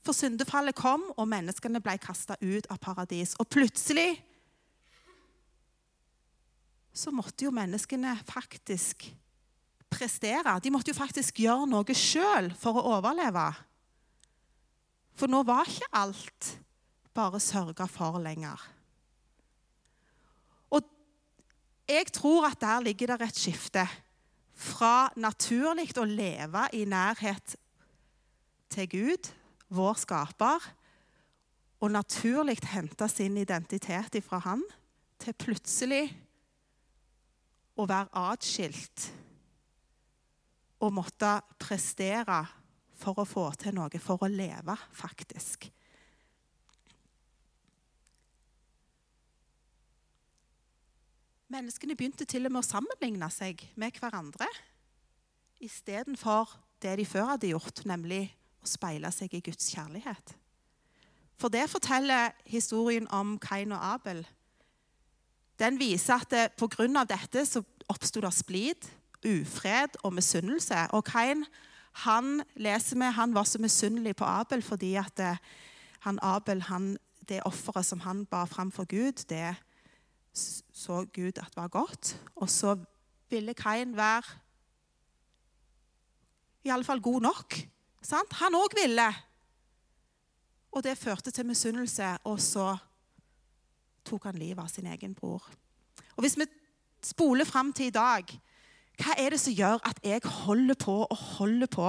For 0.00 0.16
syndefallet 0.16 0.76
kom, 0.78 1.02
og 1.16 1.28
menneskene 1.28 1.82
ble 1.84 1.96
kasta 2.00 2.38
ut 2.40 2.68
av 2.72 2.80
paradis. 2.80 3.34
Og 3.40 3.48
plutselig 3.52 4.14
så 6.96 7.12
måtte 7.14 7.46
jo 7.46 7.54
menneskene 7.54 8.16
faktisk 8.28 9.06
prestere. 9.90 10.56
De 10.62 10.72
måtte 10.72 10.92
jo 10.92 10.98
faktisk 10.98 11.42
gjøre 11.44 11.68
noe 11.70 11.96
sjøl 11.96 12.50
for 12.58 12.78
å 12.78 12.96
overleve. 12.96 13.46
For 15.18 15.30
nå 15.30 15.42
var 15.44 15.68
ikke 15.68 15.90
alt 16.00 16.54
bare 17.16 17.40
sørga 17.42 17.86
for 17.90 18.20
lenger. 18.22 18.60
Og 20.72 20.86
jeg 21.90 22.08
tror 22.14 22.48
at 22.48 22.60
der 22.62 22.86
ligger 22.86 23.12
det 23.12 23.28
et 23.28 23.42
skifte 23.42 23.84
fra 24.60 25.10
naturlig 25.16 25.90
å 25.98 26.06
leve 26.08 26.66
i 26.76 26.84
nærhet 26.88 27.56
til 28.70 28.88
Gud, 28.92 29.30
vår 29.70 29.98
skaper, 30.02 30.66
og 31.80 31.94
naturlig 31.94 32.58
hente 32.68 33.08
sin 33.08 33.38
identitet 33.40 34.18
ifra 34.20 34.42
Han, 34.44 34.62
til 35.20 35.36
plutselig 35.36 36.04
å 37.80 37.86
være 37.88 38.12
atskilt 38.32 39.10
og 40.80 40.94
måtte 40.96 41.34
prestere 41.60 42.40
for 43.00 43.20
å 43.20 43.28
få 43.28 43.46
til 43.60 43.76
noe, 43.76 44.00
for 44.00 44.20
å 44.24 44.28
leve, 44.28 44.76
faktisk. 44.96 45.68
Menneskene 51.50 51.96
begynte 51.98 52.28
til 52.30 52.46
og 52.46 52.54
med 52.54 52.62
å 52.62 52.68
sammenligne 52.68 53.26
seg 53.34 53.64
med 53.80 53.96
hverandre 53.98 54.46
istedenfor 55.60 56.52
det 56.80 56.92
de 57.00 57.06
før 57.08 57.32
hadde 57.32 57.50
gjort, 57.50 57.82
nemlig 57.88 58.28
å 58.60 58.68
speile 58.68 59.10
seg 59.14 59.34
i 59.34 59.42
Guds 59.44 59.70
kjærlighet. 59.72 60.34
For 61.40 61.48
det 61.52 61.70
forteller 61.72 62.34
historien 62.44 63.08
om 63.16 63.38
Kain 63.40 63.72
og 63.72 63.80
Abel. 63.94 64.26
Den 65.60 65.78
viser 65.80 66.20
at 66.20 66.56
pga. 66.56 67.04
dette 67.04 67.44
så 67.46 67.62
oppsto 67.88 68.20
det 68.20 68.32
splid, 68.34 68.88
ufred 69.24 69.96
og 70.04 70.12
misunnelse. 70.12 70.88
Og 70.92 71.04
Kain 71.04 71.44
han 72.04 72.42
leser 72.56 72.96
med, 72.96 73.12
han 73.12 73.34
var 73.34 73.44
så 73.44 73.58
misunnelig 73.58 74.16
på 74.16 74.24
Abel 74.24 74.62
fordi 74.62 74.94
at 74.94 75.20
eh, 75.20 75.36
han, 76.00 76.18
Abel, 76.22 76.62
han, 76.62 76.98
det 77.28 77.42
offeret 77.44 77.86
som 77.86 78.00
han 78.00 78.24
bar 78.26 78.46
fram 78.46 78.70
for 78.70 78.84
Gud, 78.84 79.24
det 79.28 79.56
så 80.32 81.04
Gud 81.12 81.38
at 81.42 81.56
var 81.56 81.68
godt. 81.68 82.14
Og 82.36 82.50
så 82.50 82.76
ville 83.30 83.54
Kain 83.54 83.96
være 83.96 84.22
i 86.64 86.70
alle 86.70 86.84
fall 86.84 87.00
god 87.00 87.20
nok. 87.20 87.58
Sant? 88.02 88.32
Han 88.40 88.56
òg 88.56 88.76
ville. 88.78 89.08
Og 90.70 90.84
det 90.86 90.98
førte 90.98 91.32
til 91.34 91.48
misunnelse, 91.48 92.14
og 92.24 92.38
så 92.40 92.72
tok 94.06 94.30
han 94.30 94.38
livet 94.38 94.62
av 94.62 94.70
sin 94.70 94.88
egen 94.90 95.14
bror. 95.14 95.44
Og 96.16 96.24
Hvis 96.24 96.38
vi 96.38 96.46
spoler 97.02 97.44
fram 97.44 97.72
til 97.72 97.90
i 97.90 97.94
dag, 97.94 98.32
hva 99.00 99.16
er 99.16 99.32
det 99.32 99.40
som 99.40 99.54
gjør 99.56 99.80
at 99.88 100.00
jeg 100.04 100.20
holder 100.44 100.76
på 100.76 100.96
og 101.04 101.16
holder 101.16 101.70
på 101.72 101.86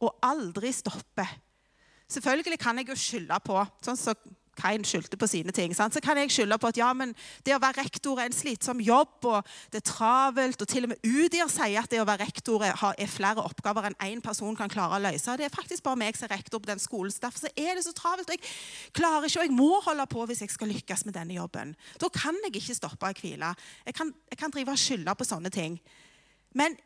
og 0.00 0.18
aldri 0.22 0.72
stopper? 0.72 1.28
Selvfølgelig 2.10 2.58
kan 2.58 2.78
jeg 2.78 2.90
jo 2.90 2.98
skylde 2.98 3.38
på 3.44 3.56
sånn 3.84 3.98
som 3.98 4.36
Kain 4.60 4.84
skyldte 4.86 5.18
på 5.20 5.28
sine 5.30 5.54
ting. 5.56 5.72
Sant? 5.76 5.96
Så 5.96 6.02
kan 6.04 6.18
jeg 6.20 6.32
skylde 6.34 6.58
på 6.60 6.70
at 6.70 6.78
ja, 6.80 6.90
men 6.96 7.14
det 7.46 7.54
å 7.56 7.60
være 7.62 7.80
rektor 7.82 8.20
er 8.20 8.28
en 8.28 8.36
slitsom 8.36 8.82
jobb, 8.84 9.16
og 9.30 9.48
det 9.72 9.80
er 9.80 9.86
travelt. 9.88 10.60
og 10.60 10.70
Til 10.70 10.86
og 10.86 10.92
med 10.92 11.06
UDIR 11.06 11.50
sier 11.52 11.80
at 11.82 11.90
det 11.92 12.02
å 12.02 12.08
være 12.08 12.26
rektor 12.28 12.66
er, 12.66 12.76
flere 13.10 13.44
oppgaver 13.44 13.88
enn 13.88 13.98
én 14.06 14.22
person 14.24 14.56
kan 14.58 14.70
klare 14.72 14.98
å 14.98 15.02
løse. 15.08 15.36
Det 15.40 15.48
er 15.48 15.54
faktisk 15.54 15.84
bare 15.86 16.00
meg 16.02 16.18
som 16.18 16.28
er 16.28 16.36
rektor 16.36 16.62
på 16.62 16.70
den 16.70 16.82
skolen. 16.82 17.12
så 17.12 17.26
Derfor 17.26 17.50
er 17.54 17.78
det 17.78 17.86
så 17.86 17.94
travelt. 17.96 18.28
og 18.28 18.36
Jeg 18.36 18.92
klarer 18.96 19.26
ikke, 19.28 19.40
og 19.40 19.48
jeg 19.48 19.56
må 19.56 19.70
holde 19.86 20.06
på 20.10 20.26
hvis 20.28 20.44
jeg 20.44 20.54
skal 20.54 20.72
lykkes 20.74 21.06
med 21.08 21.16
denne 21.16 21.36
jobben. 21.38 21.74
Da 22.00 22.12
kan 22.14 22.38
jeg 22.44 22.60
ikke 22.60 22.78
stoppe 22.78 23.10
å 23.10 23.16
hvile. 23.16 23.54
Jeg 23.86 23.96
kan, 23.96 24.14
jeg 24.30 24.38
kan 24.38 24.54
drive 24.54 24.76
og 24.76 24.84
skylde 24.84 25.16
på 25.16 25.28
sånne 25.28 25.50
ting. 25.54 25.80
Men 26.54 26.76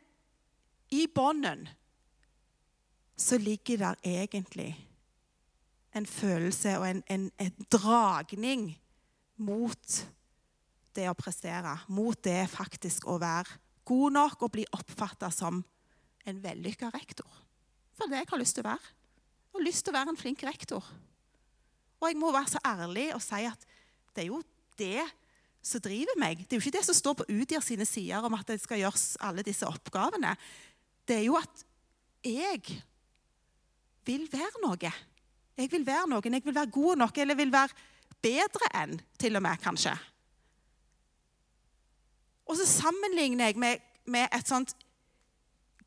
i 0.93 1.07
bånden 1.07 1.67
så 3.17 3.37
ligger 3.37 3.77
der 3.77 3.95
egentlig 4.03 4.75
en 5.95 6.05
følelse 6.05 6.75
og 6.79 6.87
en, 6.89 7.03
en, 7.11 7.29
en, 7.39 7.67
dragning 7.71 8.67
mot 9.39 9.99
det 10.95 11.07
å 11.09 11.15
prestere. 11.17 11.77
Mot 11.87 12.19
det 12.23 12.43
faktisk 12.51 13.07
å 13.07 13.17
være 13.21 13.59
god 13.87 14.15
nok 14.17 14.45
og 14.47 14.53
bli 14.55 14.65
oppfatta 14.75 15.29
som 15.33 15.61
en 16.25 16.41
vellykka 16.43 16.89
rektor. 16.93 17.29
For 17.95 18.11
det 18.11 18.23
jeg 18.23 18.31
har 18.31 18.41
lyst 18.41 18.57
til 18.57 18.65
å 18.65 18.71
være. 18.73 18.93
Jeg 19.45 19.59
har 19.59 19.67
lyst 19.67 19.85
til 19.85 19.93
å 19.93 19.97
være 19.99 20.11
en 20.11 20.19
flink 20.19 20.43
rektor. 20.47 20.87
Og 22.01 22.09
jeg 22.09 22.19
må 22.19 22.31
være 22.35 22.55
så 22.55 22.63
ærlig 22.67 23.07
og 23.15 23.23
si 23.23 23.45
at 23.47 23.69
det 24.15 24.25
er 24.25 24.31
jo 24.31 24.41
det 24.79 25.05
som 25.65 25.81
driver 25.81 26.19
meg. 26.21 26.43
Det 26.43 26.55
er 26.55 26.59
jo 26.59 26.65
ikke 26.65 26.77
det 26.77 26.85
som 26.87 26.97
står 26.97 27.15
på 27.21 27.27
UDIR 27.31 27.63
sine 27.63 27.87
sider 27.87 28.25
om 28.25 28.35
at 28.37 28.51
det 28.51 28.59
skal 28.61 28.81
gjøres 28.83 29.15
alle 29.23 29.45
disse 29.47 29.67
oppgavene. 29.67 30.35
Det 31.07 31.21
er 31.21 31.27
jo 31.29 31.37
at 31.39 31.63
jeg 32.25 32.81
vil 34.05 34.27
være 34.31 34.61
noe. 34.65 34.91
Jeg 35.55 35.71
vil 35.71 35.85
være 35.87 36.09
noen, 36.11 36.33
jeg 36.35 36.43
vil 36.45 36.55
være 36.55 36.73
god 36.73 36.99
nok, 36.99 37.17
eller 37.17 37.35
jeg 37.35 37.43
vil 37.45 37.53
være 37.53 37.69
bedre 38.25 38.71
enn, 38.81 38.97
til 39.19 39.37
og 39.37 39.43
med, 39.45 39.61
kanskje. 39.63 39.93
Og 42.45 42.57
så 42.59 42.65
sammenligner 42.69 43.49
jeg 43.49 43.59
med, 43.61 43.85
med 44.05 44.27
et 44.35 44.49
sånt 44.49 44.75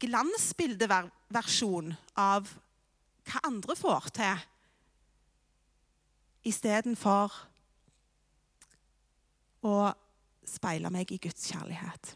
glansbildeversjon 0.03 1.93
av 2.19 2.49
hva 3.29 3.43
andre 3.47 3.77
får 3.77 4.09
til, 4.17 4.47
istedenfor 6.49 7.35
å 9.69 9.75
speile 10.49 10.91
meg 10.95 11.11
i 11.13 11.21
Guds 11.21 11.51
kjærlighet. 11.51 12.15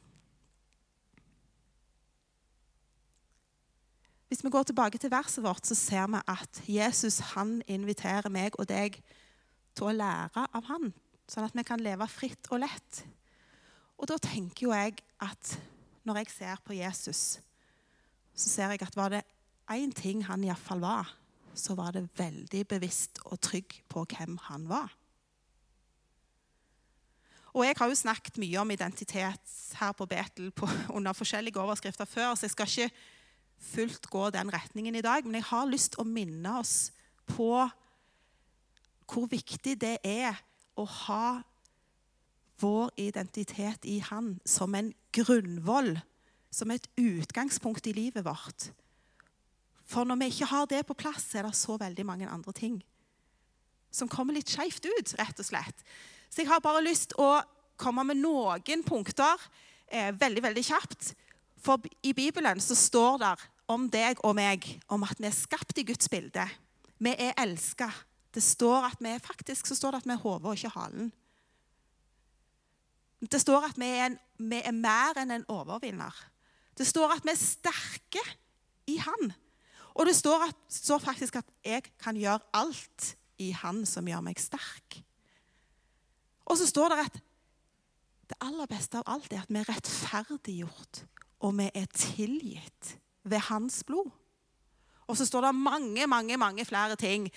Hvis 4.32 4.40
vi 4.40 4.48
går 4.48 4.62
tilbake 4.64 4.96
til 4.96 5.10
verset 5.12 5.44
vårt, 5.44 5.66
så 5.68 5.74
ser 5.76 6.06
vi 6.08 6.20
at 6.32 6.60
Jesus 6.64 7.18
han 7.34 7.58
inviterer 7.68 8.32
meg 8.32 8.54
og 8.56 8.64
deg 8.70 8.94
til 9.76 9.90
å 9.90 9.92
lære 9.92 10.46
av 10.56 10.70
han, 10.70 10.88
sånn 11.28 11.44
at 11.44 11.58
vi 11.58 11.64
kan 11.68 11.84
leve 11.84 12.08
fritt 12.08 12.48
og 12.48 12.62
lett. 12.62 13.02
Og 14.00 14.08
da 14.08 14.16
tenker 14.16 14.64
jo 14.64 14.72
jeg 14.72 15.04
at 15.20 15.52
når 16.08 16.22
jeg 16.22 16.32
ser 16.38 16.64
på 16.64 16.78
Jesus, 16.78 17.42
så 18.32 18.48
ser 18.54 18.72
jeg 18.72 18.86
at 18.88 18.96
var 18.96 19.12
det 19.12 19.22
én 19.68 19.92
ting 19.92 20.24
han 20.24 20.48
iallfall 20.48 20.80
var, 20.80 21.12
så 21.52 21.76
var 21.76 21.92
det 21.92 22.08
veldig 22.16 22.64
bevisst 22.72 23.20
og 23.28 23.36
trygg 23.36 23.82
på 23.84 24.08
hvem 24.16 24.40
han 24.48 24.64
var. 24.64 24.96
Og 27.52 27.68
Jeg 27.68 27.76
har 27.76 27.88
jo 27.92 28.04
snakket 28.06 28.40
mye 28.40 28.64
om 28.64 28.78
identitet 28.80 29.58
her 29.76 29.92
på 29.92 30.08
Betel 30.08 30.54
på, 30.56 30.64
under 30.96 31.12
forskjellige 31.12 31.60
overskrifter 31.60 32.08
før, 32.08 32.32
så 32.32 32.48
jeg 32.48 32.56
skal 32.56 32.78
ikke 32.78 33.20
fullt 33.62 34.08
gå 34.10 34.28
den 34.34 34.50
retningen 34.52 34.96
i 34.98 35.04
dag. 35.04 35.24
Men 35.24 35.40
jeg 35.40 35.48
har 35.50 35.70
lyst 35.70 35.94
til 35.94 36.04
å 36.04 36.08
minne 36.08 36.58
oss 36.60 36.90
på 37.30 37.54
hvor 39.12 39.28
viktig 39.28 39.76
det 39.80 39.98
er 40.06 40.38
å 40.78 40.86
ha 41.06 41.26
vår 42.62 42.92
identitet 43.02 43.84
i 43.90 43.98
Han 44.06 44.36
som 44.46 44.74
en 44.78 44.92
grunnvoll, 45.12 45.96
som 46.52 46.70
et 46.70 46.86
utgangspunkt 47.00 47.86
i 47.90 47.96
livet 47.96 48.24
vårt. 48.24 48.70
For 49.88 50.06
når 50.06 50.20
vi 50.20 50.30
ikke 50.30 50.50
har 50.52 50.68
det 50.70 50.84
på 50.86 50.96
plass, 50.96 51.26
er 51.34 51.48
det 51.48 51.56
så 51.58 51.76
veldig 51.80 52.06
mange 52.06 52.30
andre 52.30 52.54
ting 52.56 52.80
som 53.92 54.08
kommer 54.08 54.32
litt 54.32 54.48
skeivt 54.48 54.86
ut, 54.88 55.14
rett 55.20 55.40
og 55.40 55.44
slett. 55.44 55.82
Så 56.32 56.40
jeg 56.40 56.48
har 56.48 56.62
bare 56.64 56.80
lyst 56.84 57.10
til 57.12 57.20
å 57.20 57.42
komme 57.76 58.06
med 58.08 58.22
noen 58.22 58.84
punkter 58.86 59.36
eh, 59.86 60.14
veldig, 60.16 60.42
veldig 60.46 60.64
kjapt. 60.64 61.12
For 61.62 61.82
i 62.02 62.14
Bibelen 62.16 62.60
så 62.62 62.76
står 62.78 63.18
det 63.20 63.34
om 63.72 63.88
deg 63.90 64.20
og 64.26 64.36
meg 64.38 64.66
om 64.92 65.04
at 65.06 65.20
vi 65.20 65.28
er 65.28 65.36
skapt 65.36 65.78
i 65.80 65.86
Guds 65.88 66.08
bilde. 66.12 66.44
Vi 67.02 67.12
er 67.12 67.34
elska. 67.40 67.88
Det 68.32 68.42
står 68.44 68.88
at 68.92 69.02
vi 69.02 69.12
faktisk 69.22 69.68
så 69.68 69.76
står 69.76 69.96
det 69.96 70.02
at 70.02 70.08
vi 70.08 70.14
er 70.14 70.22
hodet 70.22 70.48
og 70.48 70.56
ikke 70.56 70.76
halen. 70.76 71.10
Det 73.22 73.40
står 73.40 73.68
at 73.68 73.78
vi 73.78 73.86
er, 73.86 74.06
en, 74.10 74.18
vi 74.50 74.58
er 74.64 74.74
mer 74.74 75.18
enn 75.20 75.34
en 75.34 75.48
overvinner. 75.52 76.14
Det 76.78 76.86
står 76.88 77.18
at 77.18 77.26
vi 77.26 77.34
er 77.34 77.38
sterke 77.38 78.22
i 78.90 78.96
Han. 78.98 79.34
Og 79.94 80.08
det 80.08 80.16
står, 80.16 80.48
at, 80.48 80.56
står 80.72 81.02
faktisk 81.04 81.36
at 81.42 81.50
jeg 81.64 81.84
kan 82.00 82.16
gjøre 82.16 82.40
alt 82.56 83.12
i 83.38 83.52
Han 83.52 83.84
som 83.86 84.08
gjør 84.08 84.24
meg 84.24 84.40
sterk. 84.40 85.02
Og 86.48 86.58
så 86.58 86.66
står 86.66 86.94
det 86.94 87.04
at 87.04 87.20
det 88.32 88.40
aller 88.40 88.66
beste 88.70 88.98
av 88.98 89.06
alt 89.12 89.32
er 89.32 89.44
at 89.44 89.52
vi 89.52 89.60
er 89.60 89.68
rettferdiggjort, 89.68 91.04
og 91.44 91.54
vi 91.58 91.68
er 91.74 91.88
tilgitt 91.92 92.96
ved 93.24 93.38
Hans 93.48 93.82
blod. 93.84 94.10
Og 95.06 95.16
så 95.16 95.26
står 95.26 95.46
det 95.46 95.54
mange, 95.54 96.06
mange, 96.06 96.36
mange 96.36 96.64
flere 96.64 96.96
ting. 96.96 97.28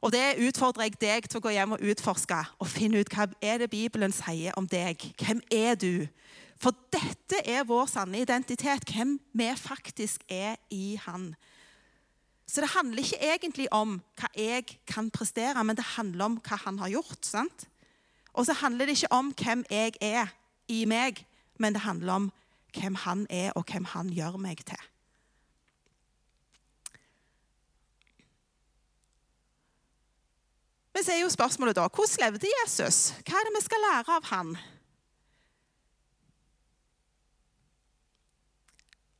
Og 0.00 0.12
det 0.12 0.38
utfordrer 0.40 0.88
jeg 0.88 1.00
deg 1.00 1.28
til 1.28 1.40
å 1.40 1.44
gå 1.44 1.52
hjem 1.52 1.74
og 1.76 1.82
utforske 1.92 2.38
og 2.58 2.70
finne 2.70 3.02
ut 3.02 3.10
hva 3.12 3.26
er 3.44 3.60
det 3.60 3.70
Bibelen 3.72 4.14
sier 4.16 4.56
om 4.56 4.68
deg. 4.70 5.02
Hvem 5.20 5.42
er 5.52 5.76
du? 5.76 6.06
For 6.60 6.76
dette 6.92 7.40
er 7.48 7.66
vår 7.68 7.88
sanne 7.88 8.20
identitet, 8.20 8.84
hvem 8.88 9.18
vi 9.36 9.48
faktisk 9.56 10.24
er 10.28 10.56
i 10.72 10.96
Han. 11.06 11.34
Så 12.50 12.64
det 12.64 12.72
handler 12.72 13.04
ikke 13.04 13.20
egentlig 13.22 13.68
om 13.72 14.00
hva 14.18 14.28
jeg 14.34 14.64
kan 14.88 15.10
prestere, 15.14 15.62
men 15.64 15.76
det 15.78 15.86
handler 15.96 16.24
om 16.24 16.38
hva 16.42 16.58
han 16.64 16.80
har 16.82 16.90
gjort. 16.96 17.24
sant? 17.24 17.68
Og 18.34 18.46
så 18.46 18.56
handler 18.58 18.86
det 18.86 18.96
ikke 18.98 19.12
om 19.14 19.30
hvem 19.36 19.64
jeg 19.70 19.94
er 20.00 20.32
i 20.68 20.84
meg, 20.84 21.24
men 21.58 21.74
det 21.74 21.84
handler 21.84 22.12
om 22.12 22.30
hvem 22.74 22.94
han 23.04 23.26
er, 23.30 23.52
og 23.54 23.64
hvem 23.70 23.84
han 23.84 24.10
gjør 24.10 24.38
meg 24.38 24.64
til. 24.66 24.82
Men 30.94 31.06
så 31.06 31.14
er 31.14 31.22
jo 31.22 31.30
spørsmålet 31.32 31.78
da, 31.78 31.86
hvordan 31.86 32.24
levde 32.24 32.50
Jesus? 32.60 33.12
Hva 33.22 33.38
er 33.38 33.48
det 33.48 33.56
vi 33.56 33.64
skal 33.64 33.84
lære 33.86 34.16
av 34.18 34.28
han? 34.32 34.54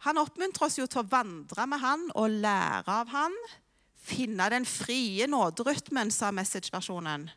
Han 0.07 0.19
oppmuntrer 0.23 0.67
oss 0.67 0.79
jo 0.81 0.87
til 0.89 1.03
å 1.03 1.11
vandre 1.11 1.67
med 1.69 1.83
han 1.83 2.07
og 2.17 2.39
lære 2.43 3.01
av 3.03 3.11
han. 3.13 3.35
Finne 4.01 4.47
den 4.49 4.65
frie 4.65 5.27
nåderytmen, 5.29 6.11
sa 6.11 6.31
Message-versjonen. 6.33 7.29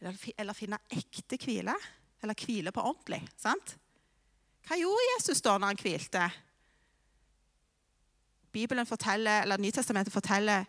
Eller, 0.00 0.16
eller, 0.36 0.56
finne 0.56 0.80
ekte 0.92 1.36
hvile. 1.40 1.74
Eller 2.24 2.38
hvile 2.40 2.72
på 2.72 2.80
ordentlig. 2.80 3.20
sant? 3.36 3.76
Hva 4.66 4.78
gjorde 4.80 5.10
Jesus 5.12 5.44
da 5.44 5.58
når 5.58 5.74
han 5.74 5.82
hvilte? 5.82 6.24
Bibelen 8.56 8.88
forteller, 8.88 9.44
eller 9.44 9.60
Nytestamentet 9.60 10.14
forteller 10.14 10.64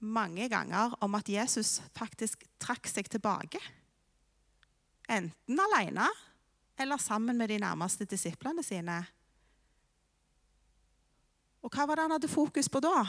mange 0.00 0.48
ganger 0.48 0.96
om 1.04 1.14
at 1.14 1.28
Jesus 1.28 1.78
faktisk 1.96 2.44
trakk 2.60 2.88
seg 2.88 3.08
tilbake. 3.12 3.60
Enten 5.10 5.62
alene 5.68 6.08
eller 6.80 6.96
sammen 6.96 7.36
med 7.36 7.50
de 7.52 7.58
nærmeste 7.60 8.06
disiplene 8.08 8.62
sine. 8.64 9.02
Og 11.60 11.68
hva 11.68 11.84
var 11.84 11.98
det 11.98 12.06
han 12.06 12.14
hadde 12.16 12.30
fokus 12.32 12.70
på 12.72 12.80
da? 12.80 13.04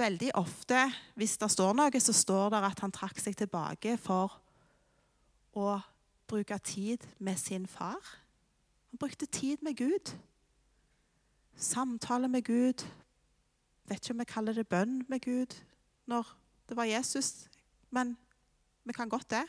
Veldig 0.00 0.30
ofte, 0.40 0.86
hvis 1.20 1.36
det 1.36 1.50
står 1.52 1.74
noe, 1.76 2.00
så 2.00 2.14
står 2.16 2.54
det 2.54 2.62
at 2.70 2.80
han 2.80 2.94
trakk 2.94 3.20
seg 3.20 3.36
tilbake 3.36 3.98
for 4.00 4.38
å 5.52 5.76
bruke 6.30 6.56
tid 6.64 7.04
med 7.18 7.36
sin 7.36 7.66
far. 7.68 8.00
Han 8.90 9.02
brukte 9.02 9.26
tid 9.26 9.60
med 9.66 9.76
Gud. 9.76 10.14
Samtale 11.60 12.30
med 12.32 12.46
Gud. 12.48 12.86
Vet 13.90 14.04
ikke 14.04 14.14
om 14.14 14.22
vi 14.22 14.30
kaller 14.30 14.54
det 14.54 14.68
bønn 14.70 15.00
med 15.10 15.24
Gud 15.24 15.56
når 16.10 16.28
det 16.70 16.76
var 16.78 16.86
Jesus, 16.86 17.48
men 17.90 18.14
vi 18.86 18.94
kan 18.94 19.10
godt 19.10 19.30
det. 19.30 19.44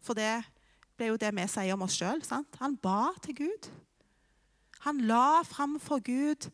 For 0.00 0.16
det 0.16 0.42
ble 0.96 1.12
jo 1.12 1.20
det 1.20 1.30
vi 1.36 1.44
sier 1.48 1.76
om 1.76 1.84
oss 1.84 1.98
sjøl. 2.00 2.24
Han 2.58 2.76
ba 2.80 3.12
til 3.22 3.36
Gud. 3.44 3.68
Han 4.88 5.04
la 5.06 5.42
fram 5.44 5.76
for 5.80 6.00
Gud 6.00 6.48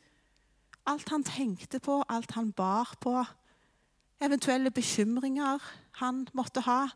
alt 0.88 1.08
han 1.12 1.24
tenkte 1.24 1.80
på, 1.84 2.00
alt 2.08 2.32
han 2.32 2.52
bar 2.52 2.94
på. 3.00 3.20
Eventuelle 4.24 4.70
bekymringer 4.70 5.62
han 6.00 6.26
måtte 6.34 6.64
ha. 6.64 6.86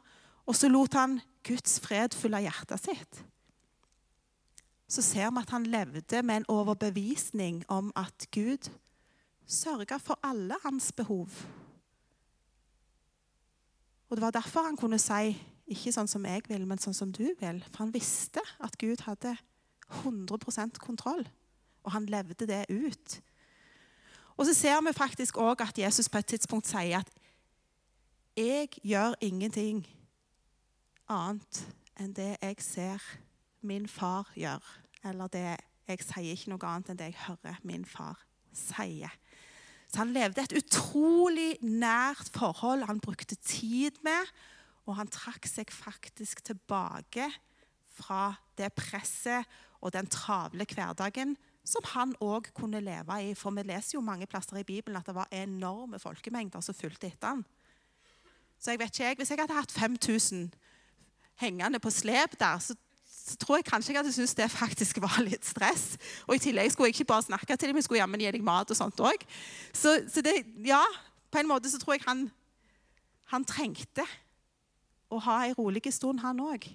Og 0.47 0.57
så 0.57 0.69
lot 0.69 0.97
han 0.99 1.21
Guds 1.47 1.79
fred 1.81 2.17
fylle 2.17 2.41
hjertet 2.43 2.83
sitt. 2.83 3.21
Så 4.89 5.05
ser 5.05 5.31
vi 5.31 5.43
at 5.43 5.53
han 5.53 5.67
levde 5.67 6.23
med 6.23 6.43
en 6.43 6.49
overbevisning 6.53 7.63
om 7.69 7.93
at 7.97 8.27
Gud 8.35 8.71
sørga 9.47 9.99
for 9.99 10.19
alle 10.23 10.57
hans 10.65 10.93
behov. 10.93 11.29
Og 14.09 14.17
Det 14.17 14.23
var 14.23 14.31
derfor 14.31 14.63
han 14.63 14.77
kunne 14.77 14.99
si 14.99 15.33
ikke 15.67 15.93
sånn 15.95 16.09
som 16.11 16.25
jeg 16.29 16.43
vil, 16.49 16.67
men 16.69 16.81
sånn 16.81 16.97
som 16.97 17.13
du 17.13 17.25
vil. 17.41 17.63
For 17.71 17.85
han 17.87 17.95
visste 17.95 18.43
at 18.61 18.77
Gud 18.81 19.01
hadde 19.07 19.37
100% 20.03 20.81
kontroll. 20.83 21.25
Og 21.83 21.95
han 21.95 22.07
levde 22.07 22.47
det 22.47 22.67
ut. 22.69 23.21
Og 24.37 24.47
så 24.47 24.55
ser 24.55 24.81
vi 24.85 24.93
faktisk 24.93 25.39
òg 25.41 25.65
at 25.65 25.79
Jesus 25.79 26.09
på 26.09 26.19
et 26.19 26.27
tidspunkt 26.27 26.67
sier 26.67 26.99
at 26.99 27.11
'Jeg 28.37 28.69
gjør 28.85 29.15
ingenting 29.21 29.87
annet 31.09 31.75
enn 32.01 32.13
det 32.13 32.37
jeg 32.43 32.57
ser 32.59 32.99
min 33.61 33.89
far 33.89 34.33
gjør.' 34.37 34.81
Eller 35.05 35.27
det, 35.27 35.57
'Jeg 35.89 35.99
sier 36.01 36.33
ikke 36.33 36.51
noe 36.51 36.67
annet 36.67 36.91
enn 36.91 36.99
det 36.99 37.05
jeg 37.05 37.27
hører 37.27 37.57
min 37.63 37.85
far 37.85 38.19
sier'. 38.53 39.11
Så 39.93 40.01
han 40.01 40.15
levde 40.17 40.41
et 40.41 40.57
utrolig 40.57 41.59
nært 41.61 42.31
forhold. 42.33 42.87
Han 42.89 43.01
brukte 43.01 43.37
tid 43.37 44.01
med, 44.07 44.31
og 44.89 44.97
han 44.97 45.11
trakk 45.13 45.45
seg 45.47 45.69
faktisk 45.73 46.41
tilbake 46.49 47.29
fra 47.93 48.33
det 48.57 48.73
presset 48.73 49.45
og 49.83 49.93
den 49.93 50.09
travle 50.09 50.65
hverdagen 50.65 51.37
som 51.63 51.85
han 51.93 52.15
òg 52.25 52.49
kunne 52.57 52.81
leve 52.83 53.19
i. 53.23 53.35
For 53.39 53.55
vi 53.55 53.67
leser 53.69 53.99
jo 53.99 54.05
mange 54.05 54.27
plasser 54.27 54.59
i 54.59 54.67
Bibelen 54.67 54.99
at 54.99 55.07
det 55.07 55.15
var 55.15 55.31
enorme 55.35 56.01
folkemengder 56.03 56.65
som 56.65 56.75
fulgte 56.75 57.11
etter 57.11 57.37
han. 57.37 57.45
Så 58.59 58.73
jeg 58.73 58.81
vet 58.81 58.95
ikke 58.95 59.05
jeg, 59.05 59.17
Hvis 59.19 59.31
jeg 59.31 59.43
hadde 59.43 59.59
hatt 59.59 59.73
5000 59.73 60.53
hengende 61.43 61.79
på 61.83 61.91
slep 61.91 62.39
der, 62.41 62.59
så, 62.59 62.75
så 63.23 63.37
tror 63.39 63.61
jeg 63.61 63.69
kanskje 63.69 63.93
jeg 63.93 64.01
hadde 64.01 64.13
syntes 64.15 64.35
det 64.35 64.49
faktisk 64.51 64.99
var 65.05 65.21
litt 65.23 65.47
stress. 65.47 65.95
Og 66.27 66.37
i 66.37 66.43
tillegg 66.43 66.73
skulle 66.73 66.91
jeg 66.91 66.99
ikke 66.99 67.13
bare 67.13 67.27
snakke 67.29 67.57
til 67.57 67.71
dem, 67.71 67.79
jeg 67.79 67.87
skulle 67.87 68.03
jammen 68.03 68.21
gi 68.21 68.33
dem 68.35 68.47
mat 68.47 68.71
og 68.71 68.79
sånt 68.79 69.03
òg. 69.03 69.27
Så, 69.71 70.01
så 70.11 70.25
det, 70.25 70.35
ja, 70.67 70.83
På 71.33 71.41
en 71.41 71.49
måte 71.49 71.71
så 71.71 71.79
tror 71.81 71.95
jeg 71.95 72.05
han, 72.05 72.27
han 73.33 73.45
trengte 73.49 74.05
å 75.09 75.21
ha 75.25 75.39
ei 75.47 75.55
rolig 75.57 75.81
stund, 75.95 76.21
han 76.21 76.43
òg. 76.45 76.67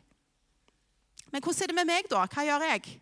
Men 1.29 1.43
hvordan 1.43 1.63
er 1.63 1.69
det 1.69 1.75
med 1.77 1.89
meg, 1.89 2.07
da? 2.09 2.23
Hva 2.31 2.45
gjør 2.47 2.65
jeg? 2.71 2.97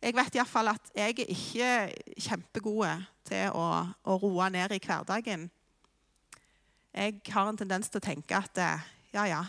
Jeg 0.00 0.16
vet 0.16 0.36
iallfall 0.38 0.70
at 0.72 0.92
jeg 0.96 1.12
er 1.18 1.32
ikke 1.34 2.20
kjempegod 2.24 3.02
til 3.28 3.52
å, 3.52 3.64
å, 4.08 4.16
roe 4.22 4.46
ned 4.52 4.72
i 4.72 4.80
hverdagen. 4.80 5.50
Jeg 6.94 7.18
har 7.34 7.50
en 7.50 7.58
tendens 7.60 7.90
til 7.90 8.00
å 8.00 8.06
tenke 8.06 8.38
at 8.38 8.60
eh, 8.62 8.86
ja, 9.12 9.26
ja. 9.28 9.42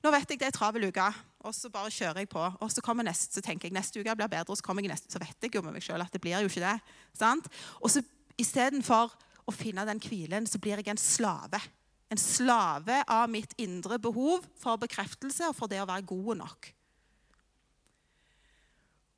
Nå 0.00 0.12
vet 0.14 0.32
jeg 0.32 0.40
det 0.40 0.48
er 0.48 0.56
travel 0.56 0.88
uke, 0.88 1.10
og 1.40 1.54
så 1.56 1.70
bare 1.72 1.92
kjører 1.92 2.22
jeg 2.22 2.28
på. 2.32 2.42
Og 2.60 2.72
så 2.72 2.82
kommer 2.84 3.06
neste, 3.06 3.32
så 3.32 3.42
tenker 3.44 3.68
jeg 3.68 3.76
neste 3.76 4.00
uke 4.00 4.14
blir 4.16 4.28
bedre, 4.28 4.52
og 4.52 4.58
så 4.60 4.66
kommer 4.66 4.84
jeg 4.84 4.92
neste, 4.92 5.10
så 5.12 5.20
vet 5.22 5.36
jeg 5.40 5.54
jo 5.54 5.62
med 5.64 5.76
meg 5.76 5.84
sjøl 5.84 6.02
at 6.04 6.12
det 6.12 6.20
blir 6.22 6.36
jo 6.44 6.50
ikke 6.50 6.64
det. 6.64 6.76
sant? 7.16 7.48
Og 7.80 7.92
så 7.92 8.02
istedenfor 8.40 9.14
å 9.48 9.54
finne 9.54 9.86
den 9.88 10.02
hvilen, 10.02 10.46
så 10.46 10.60
blir 10.60 10.80
jeg 10.80 10.92
en 10.92 11.00
slave. 11.00 11.62
En 12.10 12.20
slave 12.20 13.00
av 13.08 13.30
mitt 13.30 13.54
indre 13.62 13.98
behov 14.02 14.44
for 14.60 14.80
bekreftelse 14.82 15.48
og 15.48 15.56
for 15.56 15.70
det 15.70 15.80
å 15.80 15.88
være 15.88 16.08
god 16.10 16.42
nok. 16.42 16.70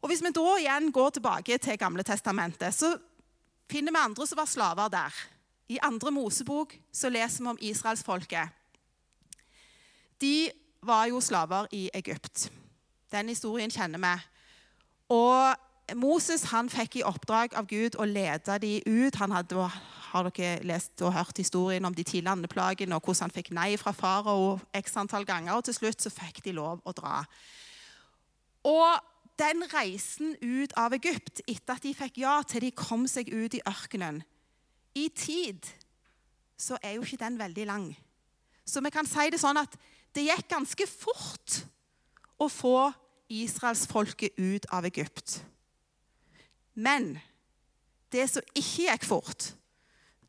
Og 0.02 0.10
Hvis 0.10 0.22
vi 0.22 0.34
da 0.34 0.48
igjen 0.58 0.90
går 0.90 1.10
tilbake 1.14 1.58
til 1.62 1.78
Gamle 1.78 2.02
testamentet, 2.02 2.74
så 2.74 2.96
finner 3.70 3.94
vi 3.94 4.02
andre 4.02 4.26
som 4.26 4.38
var 4.38 4.50
slaver 4.50 4.90
der. 4.90 5.20
I 5.70 5.78
andre 5.82 6.10
Mosebok 6.10 6.74
så 6.92 7.08
leser 7.08 7.44
vi 7.44 7.50
om 7.50 7.60
israelsfolket. 7.70 8.50
De 10.20 10.50
var 10.82 11.06
jo 11.10 11.20
slaver 11.20 11.66
i 11.72 11.90
Egypt. 11.94 12.50
Den 13.12 13.28
historien 13.28 13.70
kjenner 13.70 14.00
vi. 14.02 14.14
Og 15.12 15.96
Moses 15.98 16.46
han 16.52 16.70
fikk 16.72 16.96
i 17.00 17.06
oppdrag 17.06 17.54
av 17.58 17.68
Gud 17.70 17.98
å 18.00 18.06
lede 18.08 18.58
dem 18.62 18.82
ut. 18.86 19.18
Han 19.20 19.34
hadde, 19.34 19.68
har 20.12 20.28
dere 20.30 20.64
lest 20.66 21.02
og 21.04 21.14
hørt 21.14 21.38
historien 21.38 21.84
om 21.84 21.94
de 21.94 22.04
ti 22.06 22.22
landeplagene 22.24 22.96
og 22.96 23.04
hvordan 23.04 23.28
han 23.28 23.34
fikk 23.34 23.52
nei 23.56 23.74
fra 23.80 23.92
farao 23.96 24.58
x 24.76 24.96
antall 25.00 25.26
ganger, 25.28 25.54
og 25.56 25.66
til 25.68 25.76
slutt 25.76 26.04
så 26.04 26.12
fikk 26.12 26.42
de 26.46 26.56
lov 26.56 26.82
å 26.84 26.94
dra. 26.96 27.22
Og 28.68 29.10
den 29.40 29.64
reisen 29.72 30.36
ut 30.42 30.74
av 30.78 30.94
Egypt 30.96 31.42
etter 31.46 31.74
at 31.74 31.84
de 31.84 31.94
fikk 31.96 32.20
ja 32.22 32.40
til 32.46 32.66
de 32.66 32.74
kom 32.76 33.08
seg 33.10 33.32
ut 33.32 33.54
i 33.56 33.62
ørkenen 33.66 34.20
I 34.94 35.08
tid 35.08 35.66
så 36.60 36.76
er 36.84 36.94
jo 36.94 37.02
ikke 37.02 37.18
den 37.24 37.38
veldig 37.40 37.64
lang. 37.66 37.86
Så 38.64 38.80
vi 38.84 38.92
kan 38.94 39.08
si 39.08 39.24
det 39.32 39.40
sånn 39.42 39.58
at 39.58 39.72
det 40.16 40.26
gikk 40.28 40.48
ganske 40.52 40.86
fort 40.88 41.62
å 42.42 42.48
få 42.50 42.90
israelsfolket 43.32 44.38
ut 44.38 44.68
av 44.74 44.86
Egypt. 44.88 45.40
Men 46.74 47.14
det 48.12 48.26
som 48.32 48.44
ikke 48.52 48.88
gikk 48.88 49.06
fort, 49.08 49.52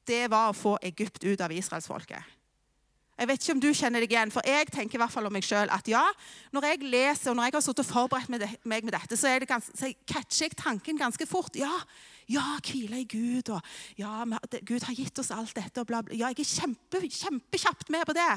det 0.07 0.25
var 0.31 0.51
å 0.51 0.55
få 0.57 0.77
Egypt 0.83 1.23
ut 1.23 1.43
av 1.43 1.51
israelsfolket. 1.51 2.31
Jeg 3.13 3.29
vet 3.29 3.43
ikke 3.43 3.53
om 3.53 3.61
du 3.61 3.67
kjenner 3.77 4.01
deg 4.01 4.13
igjen, 4.15 4.31
for 4.33 4.47
jeg 4.47 4.71
tenker 4.73 4.97
i 4.97 5.01
hvert 5.03 5.13
fall 5.13 5.27
om 5.29 5.35
meg 5.35 5.45
sjøl 5.45 5.69
at 5.71 5.85
ja, 5.87 6.01
når 6.55 6.65
jeg 6.65 6.87
leser 6.89 7.29
og 7.29 7.37
når 7.37 7.45
jeg 7.47 7.55
har 7.55 7.63
sittet 7.67 7.83
og 7.83 7.89
forberedt 7.91 8.65
meg 8.65 8.87
med 8.87 8.95
dette, 8.95 9.17
så, 9.19 9.35
det 9.39 9.47
ganske, 9.47 9.75
så 9.77 9.91
catcher 10.09 10.47
jeg 10.47 10.57
tanken 10.57 10.97
ganske 10.97 11.27
fort. 11.29 11.53
Ja, 11.59 11.75
ja, 12.31 12.43
hvile 12.65 13.03
i 13.03 13.05
Gud, 13.05 13.51
og 13.53 13.61
ja, 13.99 14.23
Gud 14.65 14.87
har 14.87 14.97
gitt 14.97 15.21
oss 15.21 15.29
alt 15.35 15.53
dette, 15.55 15.83
og 15.83 15.91
bla, 15.91 16.01
bla. 16.01 16.17
Ja, 16.17 16.31
jeg 16.33 16.41
er 16.41 16.51
kjempe, 16.55 17.03
kjempekjapt 17.05 17.93
med 17.93 18.07
på 18.09 18.17
det. 18.17 18.31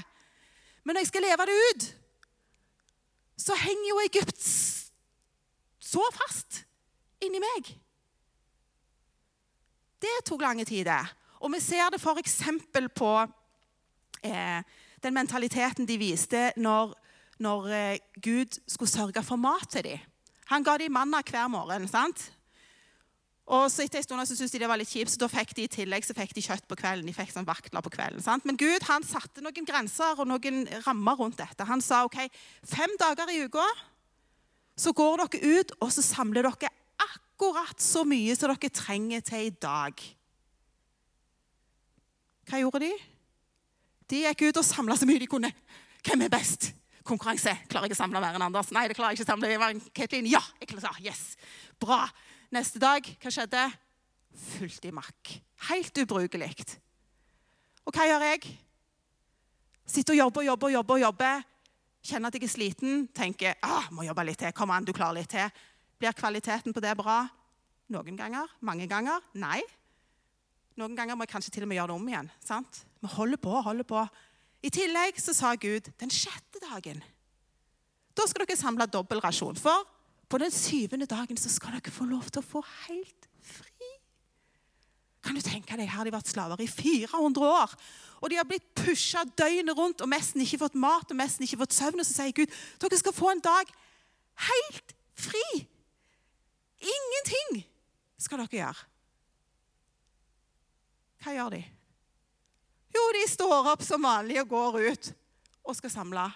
Men 0.86 0.94
når 0.94 1.02
jeg 1.02 1.10
skal 1.10 1.24
leve 1.26 1.46
det 1.48 1.54
ut, 1.70 1.84
så 3.42 3.56
henger 3.58 3.88
jo 3.88 4.02
Egypt 4.04 4.44
så 5.82 6.04
fast 6.14 6.62
inni 7.22 7.40
meg. 7.42 7.72
Det 9.98 10.14
tok 10.28 10.44
lang 10.46 10.62
tid. 10.66 10.86
Og 11.42 11.50
vi 11.50 11.60
ser 11.60 11.90
det 11.90 11.98
f.eks. 11.98 12.36
på 12.94 13.10
eh, 14.22 14.62
den 15.02 15.14
mentaliteten 15.14 15.88
de 15.88 15.98
viste 15.98 16.52
når, 16.56 16.94
når 17.42 17.68
eh, 17.74 17.98
Gud 18.22 18.60
skulle 18.70 18.90
sørge 18.90 19.26
for 19.26 19.42
mat 19.42 19.66
til 19.72 19.90
dem. 19.90 20.06
Han 20.54 20.62
ga 20.62 20.78
dem 20.78 20.94
manna 20.94 21.24
hver 21.26 21.48
morgen. 21.50 21.88
sant? 21.88 22.30
Og 23.46 23.68
så 23.70 23.84
Etter 23.84 24.00
en 24.00 24.06
stund 24.06 24.26
så 24.26 24.34
syntes 24.34 24.54
de 24.56 24.58
det 24.58 24.68
var 24.68 24.80
litt 24.80 24.90
kjipt, 24.90 25.12
så 25.12 25.20
da 25.22 25.28
fikk 25.30 25.52
de 25.54 25.66
i 25.66 25.70
tillegg 25.70 26.02
så 26.02 26.14
fikk 26.18 26.32
de 26.34 26.42
kjøtt 26.42 26.64
på 26.66 26.78
kvelden. 26.80 27.06
de 27.06 27.14
fikk 27.14 27.30
sånn 27.30 27.46
vaktler 27.46 27.84
på 27.84 27.92
kvelden. 27.94 28.22
Sant? 28.22 28.46
Men 28.48 28.58
Gud 28.58 28.82
han 28.88 29.06
satte 29.06 29.44
noen 29.44 29.68
grenser 29.68 30.18
og 30.18 30.26
noen 30.26 30.64
rammer 30.86 31.14
rundt 31.20 31.38
dette. 31.38 31.68
Han 31.68 31.84
sa 31.84 32.02
ok, 32.08 32.18
fem 32.66 32.96
dager 32.98 33.30
i 33.30 33.44
uka 33.46 33.66
så 34.76 34.92
går 34.92 35.22
dere 35.22 35.60
ut 35.60 35.76
og 35.78 35.92
så 35.94 36.02
samler 36.04 36.48
dere 36.48 36.72
akkurat 37.06 37.80
så 37.80 38.02
mye 38.08 38.34
som 38.36 38.50
dere 38.50 38.72
trenger 38.74 39.22
til 39.24 39.46
i 39.46 39.54
dag. 39.62 40.02
Hva 42.50 42.62
gjorde 42.62 42.82
de? 42.82 42.92
De 44.10 44.24
gikk 44.26 44.48
ut 44.48 44.60
og 44.60 44.66
samla 44.66 44.98
så 44.98 45.06
mye 45.06 45.22
de 45.22 45.30
kunne. 45.30 45.52
Hvem 46.06 46.26
er 46.26 46.34
best? 46.34 46.72
Konkurranse. 47.06 47.54
Klarer 47.70 47.86
jeg 47.86 47.94
å 47.94 48.02
samle 48.02 48.20
mer 48.22 48.34
enn 48.34 48.44
Anders? 48.46 48.70
Nei, 48.74 48.88
det 48.90 48.98
klarer 48.98 49.14
jeg 49.14 49.20
ikke 49.22 49.28
å 49.28 49.32
samle. 49.32 49.70
Kathleen. 49.94 50.26
Ja, 50.30 50.42
jeg 50.60 50.70
klarer 50.72 50.98
det. 50.98 51.06
Yes. 51.10 51.36
Bra. 51.82 52.04
Neste 52.54 52.78
dag, 52.78 53.02
hva 53.02 53.32
skjedde? 53.32 53.62
Fullt 54.36 54.84
i 54.86 54.92
makk. 54.94 55.32
Helt 55.70 55.98
ubrukelig. 55.98 56.52
Og 57.86 57.94
hva 57.94 58.06
gjør 58.06 58.24
jeg? 58.28 58.52
Sitter 59.86 60.14
og 60.14 60.20
jobber 60.20 60.42
og 60.42 60.46
jobber 60.46 60.72
jobber. 60.74 60.98
jobber. 60.98 61.46
Kjenner 62.06 62.30
at 62.30 62.38
jeg 62.38 62.46
er 62.46 62.52
sliten. 62.52 63.08
Tenker 63.14 63.58
ah, 63.66 63.88
må 63.90 64.06
jobbe 64.06 64.26
litt 64.28 64.38
til. 64.38 64.54
Kom 64.54 64.70
an, 64.70 64.86
du 64.86 64.94
klarer 64.94 65.18
litt 65.18 65.32
til. 65.32 65.50
Blir 65.98 66.14
kvaliteten 66.14 66.74
på 66.76 66.82
det 66.84 66.94
bra? 66.98 67.24
Noen 67.90 68.18
ganger. 68.18 68.46
Mange 68.60 68.86
ganger. 68.86 69.24
Nei. 69.34 69.60
Noen 70.76 70.94
ganger 70.94 71.16
må 71.16 71.26
jeg 71.26 71.34
kanskje 71.34 71.56
til 71.56 71.66
og 71.66 71.72
med 71.72 71.80
gjøre 71.80 71.94
det 71.94 71.98
om 71.98 72.08
igjen. 72.08 72.30
sant? 72.44 72.84
Vi 73.00 73.10
holder 73.16 73.42
på, 73.42 73.58
holder 73.64 73.86
på. 73.88 74.06
I 74.62 74.70
tillegg 74.70 75.18
så 75.22 75.34
sa 75.34 75.54
Gud 75.54 75.90
den 75.98 76.12
sjette 76.12 76.62
dagen 76.62 77.02
da 78.16 78.24
skal 78.24 78.46
dere 78.46 78.56
samle 78.56 78.86
dobbeltrasjon. 78.88 79.58
For 79.60 79.84
på 80.28 80.38
den 80.42 80.50
syvende 80.50 81.06
dagen 81.06 81.38
så 81.38 81.50
skal 81.52 81.76
dere 81.76 81.94
få 81.94 82.06
lov 82.08 82.26
til 82.30 82.42
å 82.42 82.46
få 82.46 82.62
helt 82.86 83.28
fri. 83.46 83.92
Kan 85.26 85.34
du 85.34 85.42
tenke 85.42 85.74
deg, 85.74 85.88
Her 85.88 85.98
har 85.98 86.06
de 86.06 86.14
vært 86.14 86.30
slaver 86.30 86.60
i 86.62 86.68
400 86.70 87.46
år. 87.46 87.72
Og 88.22 88.30
de 88.30 88.38
har 88.38 88.46
blitt 88.46 88.66
pusha 88.78 89.24
døgnet 89.38 89.76
rundt 89.76 90.02
og 90.02 90.10
nesten 90.10 90.42
ikke 90.42 90.60
fått 90.62 90.78
mat 90.78 91.10
og 91.10 91.18
nesten 91.18 91.46
ikke 91.46 91.58
fått 91.64 91.74
søvn. 91.74 92.00
Og 92.00 92.06
så 92.06 92.20
sier 92.20 92.34
Gud 92.36 92.52
dere 92.82 92.98
skal 92.98 93.14
få 93.14 93.32
en 93.32 93.42
dag 93.42 93.70
helt 94.50 94.94
fri. 95.18 95.46
Ingenting 96.78 97.64
skal 98.22 98.44
dere 98.44 98.60
gjøre. 98.60 98.86
Hva 101.24 101.34
gjør 101.34 101.56
de? 101.56 101.64
Jo, 102.94 103.02
de 103.12 103.26
står 103.28 103.72
opp 103.72 103.82
som 103.84 104.06
vanlig 104.06 104.38
og 104.44 104.52
går 104.54 104.80
ut 104.92 105.12
og 105.66 105.74
skal 105.76 105.92
samle. 105.92 106.28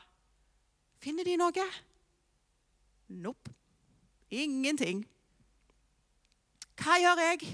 Finner 1.00 1.24
de 1.24 1.38
noe? 1.40 1.66
Nope. 3.22 3.59
Ingenting. 4.30 5.02
Hva 6.80 6.96
gjør 7.02 7.20
jeg? 7.24 7.48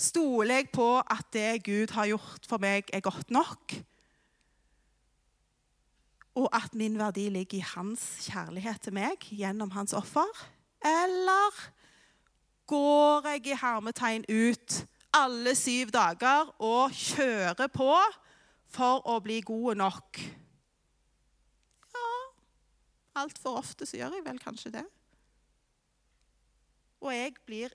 Stoler 0.00 0.60
jeg 0.60 0.70
på 0.74 0.88
at 0.98 1.28
det 1.32 1.62
Gud 1.64 1.92
har 1.94 2.08
gjort 2.10 2.48
for 2.48 2.62
meg, 2.62 2.88
er 2.92 3.04
godt 3.04 3.30
nok? 3.30 3.76
Og 6.40 6.48
at 6.56 6.74
min 6.74 6.98
verdi 6.98 7.28
ligger 7.28 7.58
i 7.58 7.68
hans 7.74 8.02
kjærlighet 8.26 8.80
til 8.86 8.96
meg 8.96 9.26
gjennom 9.30 9.70
hans 9.74 9.92
offer? 9.96 10.28
Eller 10.80 11.58
går 12.70 13.28
jeg 13.28 13.46
i 13.50 13.58
hermetegn 13.60 14.24
ut 14.28 14.82
alle 15.16 15.54
syv 15.58 15.90
dager 15.94 16.52
og 16.62 16.94
kjører 16.94 17.68
på 17.72 17.92
for 18.70 19.02
å 19.10 19.18
bli 19.24 19.40
god 19.42 19.80
nok. 19.80 20.20
Ja, 21.90 22.06
altfor 23.22 23.58
ofte 23.60 23.88
så 23.88 23.98
gjør 23.98 24.18
jeg 24.18 24.26
vel 24.26 24.38
kanskje 24.42 24.74
det. 24.78 24.86
Og 27.00 27.14
jeg 27.14 27.36
blir 27.48 27.74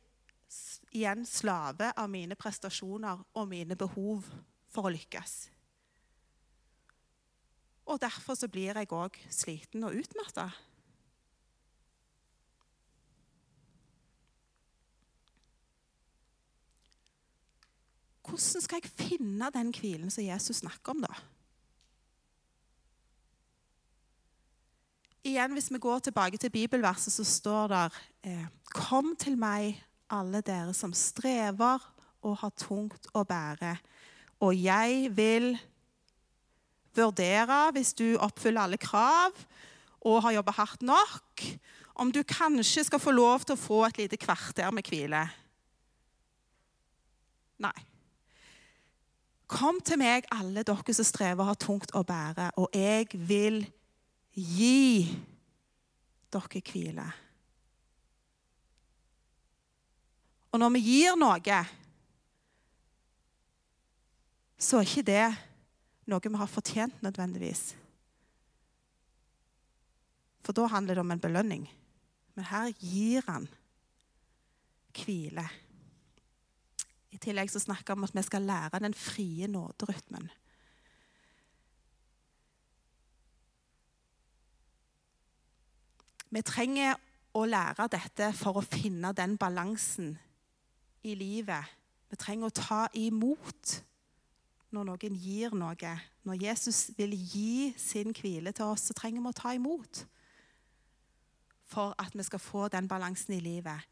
igjen 0.96 1.26
slave 1.28 1.90
av 1.98 2.10
mine 2.12 2.38
prestasjoner 2.40 3.24
og 3.36 3.50
mine 3.50 3.78
behov 3.78 4.28
for 4.72 4.88
å 4.88 4.94
lykkes. 4.94 5.36
Og 7.86 8.00
derfor 8.02 8.38
så 8.38 8.50
blir 8.50 8.78
jeg 8.78 8.94
òg 8.94 9.18
sliten 9.30 9.86
og 9.86 9.98
utmatta. 9.98 10.50
Hvordan 18.26 18.64
skal 18.66 18.82
jeg 18.82 18.94
finne 18.98 19.52
den 19.54 19.70
hvilen 19.76 20.10
som 20.12 20.26
Jesus 20.26 20.64
snakker 20.64 20.96
om, 20.96 21.06
da? 21.06 21.14
Igjen, 25.26 25.54
Hvis 25.54 25.72
vi 25.74 25.80
går 25.82 26.00
tilbake 26.00 26.38
til 26.38 26.50
bibelverset, 26.50 27.14
så 27.14 27.24
står 27.24 27.68
det 27.68 27.86
eh, 28.30 28.46
Kom 28.74 29.16
til 29.18 29.38
meg, 29.38 29.80
alle 30.10 30.42
dere 30.46 30.74
som 30.74 30.92
strever 30.94 31.82
og 32.22 32.36
har 32.44 32.52
tungt 32.54 33.08
å 33.18 33.24
bære, 33.26 33.72
og 34.46 34.54
jeg 34.54 35.10
vil 35.18 35.56
vurdere, 36.96 37.72
hvis 37.74 37.94
du 37.98 38.18
oppfyller 38.22 38.66
alle 38.66 38.78
krav 38.78 39.34
og 40.06 40.22
har 40.28 40.36
jobba 40.38 40.54
hardt 40.60 40.86
nok, 40.86 41.46
om 41.96 42.12
du 42.14 42.22
kanskje 42.22 42.84
skal 42.86 43.02
få 43.02 43.14
lov 43.16 43.46
til 43.46 43.56
å 43.56 43.62
få 43.62 43.80
et 43.88 43.98
lite 44.04 44.20
kvarter 44.22 44.70
med 44.74 44.86
hvile. 44.86 45.24
Nei. 47.66 47.78
Kom 49.50 49.82
til 49.82 50.02
meg, 50.02 50.30
alle 50.34 50.62
dere 50.66 50.94
som 50.94 51.08
strever 51.08 51.42
og 51.42 51.54
har 51.54 51.62
tungt 51.66 51.98
å 51.98 52.06
bære, 52.06 52.52
og 52.62 52.70
jeg 52.78 53.10
vil 53.14 53.64
gi 54.36 55.08
dere 56.34 56.62
hvile. 56.72 57.06
Og 60.52 60.60
når 60.60 60.72
vi 60.76 60.84
gir 60.86 61.18
noe, 61.20 61.58
så 64.56 64.80
er 64.80 64.88
ikke 64.88 65.08
det 65.08 65.26
noe 66.08 66.22
vi 66.24 66.40
har 66.40 66.52
fortjent 66.52 67.02
nødvendigvis. 67.04 67.74
For 70.46 70.56
da 70.56 70.68
handler 70.70 70.96
det 70.96 71.04
om 71.04 71.12
en 71.12 71.24
belønning. 71.24 71.66
Men 72.36 72.48
her 72.52 72.72
gir 72.80 73.26
han 73.28 73.48
hvile. 74.96 75.46
I 77.12 77.20
tillegg 77.20 77.52
så 77.52 77.62
snakker 77.64 77.94
han 77.94 78.04
om 78.04 78.08
at 78.08 78.16
vi 78.16 78.24
skal 78.28 78.48
lære 78.48 78.84
den 78.84 78.96
frie 78.96 79.48
nåderytmen. 79.52 80.30
Vi 86.36 86.42
trenger 86.44 86.98
å 87.36 87.46
lære 87.48 87.88
dette 87.92 88.34
for 88.36 88.60
å 88.60 88.64
finne 88.64 89.14
den 89.16 89.38
balansen 89.40 90.18
i 91.08 91.14
livet. 91.16 91.64
Vi 92.12 92.18
trenger 92.20 92.50
å 92.50 92.56
ta 92.56 92.80
imot 93.00 93.78
når 94.76 94.90
noen 94.90 95.16
gir 95.16 95.56
noe. 95.56 95.94
Når 96.28 96.42
Jesus 96.42 96.90
vil 96.98 97.14
gi 97.16 97.72
sin 97.80 98.12
hvile 98.12 98.52
til 98.52 98.74
oss, 98.74 98.90
så 98.90 98.96
trenger 98.98 99.24
vi 99.24 99.32
å 99.32 99.38
ta 99.38 99.54
imot 99.56 100.04
for 101.66 101.96
at 102.02 102.12
vi 102.14 102.26
skal 102.28 102.44
få 102.44 102.68
den 102.74 102.90
balansen 102.92 103.38
i 103.38 103.44
livet. 103.44 103.88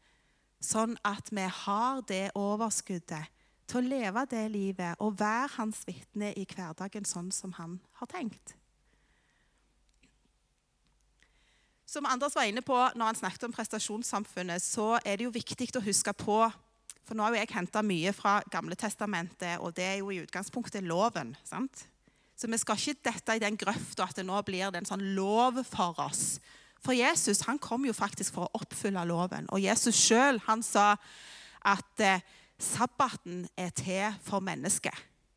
Sånn 0.60 0.98
at 1.04 1.32
vi 1.32 1.46
har 1.48 2.02
det 2.08 2.26
overskuddet 2.38 3.32
til 3.68 3.80
å 3.80 3.88
leve 3.88 4.26
det 4.30 4.44
livet 4.52 5.00
og 5.00 5.16
være 5.20 5.48
hans 5.56 5.80
vitne 5.88 6.34
i 6.36 6.44
hverdagen 6.44 7.08
sånn 7.08 7.32
som 7.32 7.56
han 7.56 7.78
har 8.00 8.12
tenkt. 8.12 8.54
Som 11.94 12.08
Anders 12.10 12.34
var 12.34 12.48
inne 12.50 12.62
på 12.66 12.74
når 12.74 13.12
han 13.12 13.18
snakket 13.20 13.46
om 13.46 13.54
prestasjonssamfunnet, 13.54 14.62
så 14.62 14.96
er 15.04 15.18
det 15.18 15.28
jo 15.28 15.34
viktig 15.34 15.70
å 15.78 15.84
huske 15.84 16.14
på 16.18 16.40
For 17.04 17.14
nå 17.14 17.22
har 17.22 17.34
jo 17.34 17.38
jeg 17.42 17.52
henta 17.52 17.82
mye 17.84 18.14
fra 18.16 18.38
Gamle 18.50 18.74
Testamentet, 18.80 19.60
og 19.60 19.74
det 19.76 19.84
er 19.84 19.98
jo 20.00 20.10
i 20.10 20.22
utgangspunktet 20.24 20.86
loven. 20.88 21.34
sant? 21.44 21.84
Så 22.34 22.48
vi 22.50 22.58
skal 22.58 22.80
ikke 22.80 23.10
dette 23.12 23.36
i 23.36 23.42
den 23.42 23.58
grøfta 23.60 24.08
at 24.08 24.16
det 24.16 24.24
nå 24.26 24.40
blir 24.42 24.72
det 24.72 24.80
en 24.80 24.88
sånn 24.88 25.04
lov 25.14 25.60
for 25.68 26.00
oss 26.02 26.40
for 26.84 26.92
Jesus 26.92 27.42
han 27.48 27.58
kom 27.58 27.86
jo 27.88 27.94
faktisk 27.96 28.36
for 28.36 28.46
å 28.46 28.60
oppfylle 28.60 29.06
loven. 29.08 29.48
Og 29.52 29.62
Jesus 29.62 29.96
sjøl 29.96 30.40
sa 30.62 30.94
at 31.64 32.00
eh, 32.04 32.24
sabbaten 32.60 33.46
er 33.56 33.70
til 33.70 34.12
for 34.24 34.44
mennesket. 34.44 34.94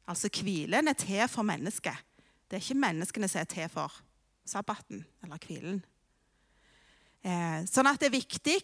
Altså 0.08 0.30
hvilen 0.32 0.88
er 0.88 0.98
til 1.00 1.28
for 1.32 1.48
mennesket. 1.48 1.96
Det 2.48 2.58
er 2.58 2.64
ikke 2.64 2.84
menneskene 2.84 3.28
som 3.28 3.42
er 3.42 3.52
til 3.52 3.70
for 3.72 3.94
sabbaten 4.48 5.06
eller 5.24 5.40
hvilen. 5.44 5.82
Eh, 7.26 7.64
sånn 7.70 7.90
at 7.90 8.00
det 8.02 8.10
er 8.10 8.18
viktig 8.18 8.60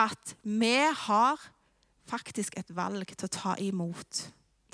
at 0.00 0.34
vi 0.42 0.76
har 1.06 1.40
faktisk 2.10 2.56
et 2.58 2.72
valg 2.74 3.12
til 3.14 3.28
å 3.28 3.34
ta 3.34 3.54
imot 3.62 4.24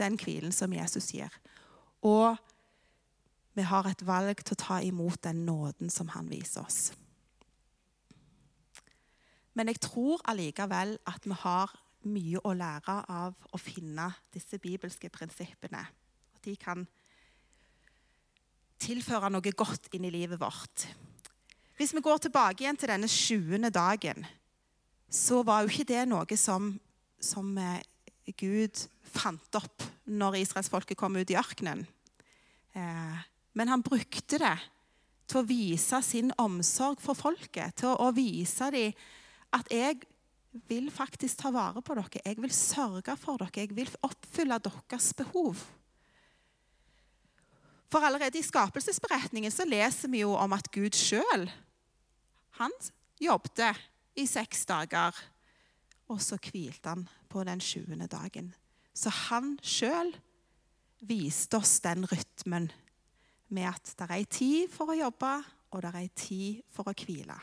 den 0.00 0.16
hvilen 0.20 0.54
som 0.54 0.72
Jesus 0.72 1.10
gir. 1.14 1.34
Og 2.06 2.38
vi 3.58 3.66
har 3.66 3.88
et 3.90 4.02
valg 4.06 4.40
til 4.44 4.56
å 4.56 4.62
ta 4.62 4.80
imot 4.84 5.20
den 5.26 5.44
nåden 5.46 5.90
som 5.92 6.10
han 6.14 6.30
viser 6.30 6.64
oss. 6.64 6.80
Men 9.58 9.68
jeg 9.68 9.82
tror 9.82 10.22
allikevel 10.30 10.96
at 11.10 11.26
vi 11.26 11.36
har 11.42 11.74
mye 12.08 12.40
å 12.46 12.54
lære 12.56 12.94
av 13.12 13.34
å 13.52 13.60
finne 13.60 14.06
disse 14.32 14.56
bibelske 14.62 15.10
prinsippene. 15.12 15.82
At 16.36 16.46
de 16.46 16.54
kan 16.56 16.86
tilføre 18.80 19.28
noe 19.28 19.52
godt 19.52 19.90
inn 19.92 20.06
i 20.08 20.14
livet 20.14 20.40
vårt. 20.40 20.86
Hvis 21.80 21.94
vi 21.96 22.02
går 22.04 22.18
tilbake 22.20 22.60
igjen 22.60 22.76
til 22.76 22.90
denne 22.92 23.08
sjuende 23.08 23.70
dagen, 23.72 24.26
så 25.08 25.38
var 25.40 25.62
jo 25.62 25.70
ikke 25.72 25.86
det 25.88 26.02
noe 26.10 26.36
som, 26.36 26.74
som 27.16 27.54
eh, 27.56 27.80
Gud 28.36 28.82
fant 29.08 29.56
opp 29.56 29.86
når 30.04 30.42
israelsfolket 30.42 30.98
kom 31.00 31.16
ut 31.16 31.32
i 31.32 31.38
ørkenen. 31.40 31.86
Eh, 32.76 33.22
men 33.56 33.72
han 33.72 33.80
brukte 33.80 34.42
det 34.42 34.52
til 35.24 35.40
å 35.40 35.46
vise 35.48 36.02
sin 36.04 36.28
omsorg 36.36 37.00
for 37.00 37.16
folket. 37.16 37.78
Til 37.80 37.96
å 37.96 38.10
vise 38.12 38.68
dem 38.76 39.00
at 39.56 39.72
jeg 39.72 40.02
vil 40.68 40.92
faktisk 40.92 41.40
ta 41.40 41.54
vare 41.56 41.80
på 41.80 41.96
dere. 41.96 42.20
Jeg 42.26 42.42
vil 42.44 42.52
sørge 42.52 43.16
for 43.16 43.40
dere. 43.40 43.56
Jeg 43.56 43.72
vil 43.80 43.96
oppfylle 44.04 44.60
deres 44.68 45.14
behov. 45.16 45.64
For 47.88 48.04
allerede 48.04 48.36
i 48.36 48.44
skapelsesberetningen 48.44 49.48
så 49.48 49.64
leser 49.64 50.12
vi 50.12 50.26
jo 50.26 50.36
om 50.36 50.60
at 50.60 50.68
Gud 50.76 50.92
sjøl 50.92 51.48
han 52.60 52.74
jobbet 53.20 53.78
i 54.20 54.26
seks 54.28 54.66
dager. 54.68 55.16
Og 56.10 56.20
så 56.22 56.38
hvilte 56.42 56.90
han 56.90 57.06
på 57.30 57.44
den 57.46 57.60
sjuende 57.62 58.08
dagen. 58.10 58.50
Så 58.94 59.12
han 59.28 59.54
sjøl 59.62 60.12
viste 61.06 61.60
oss 61.60 61.78
den 61.80 62.04
rytmen 62.10 62.68
med 63.50 63.68
at 63.70 63.94
det 63.98 64.10
er 64.10 64.26
tid 64.30 64.72
for 64.72 64.92
å 64.92 64.98
jobbe, 64.98 65.30
og 65.70 65.82
det 65.84 65.92
er 65.94 66.12
tid 66.18 66.60
for 66.74 66.90
å 66.90 66.94
hvile. 66.94 67.36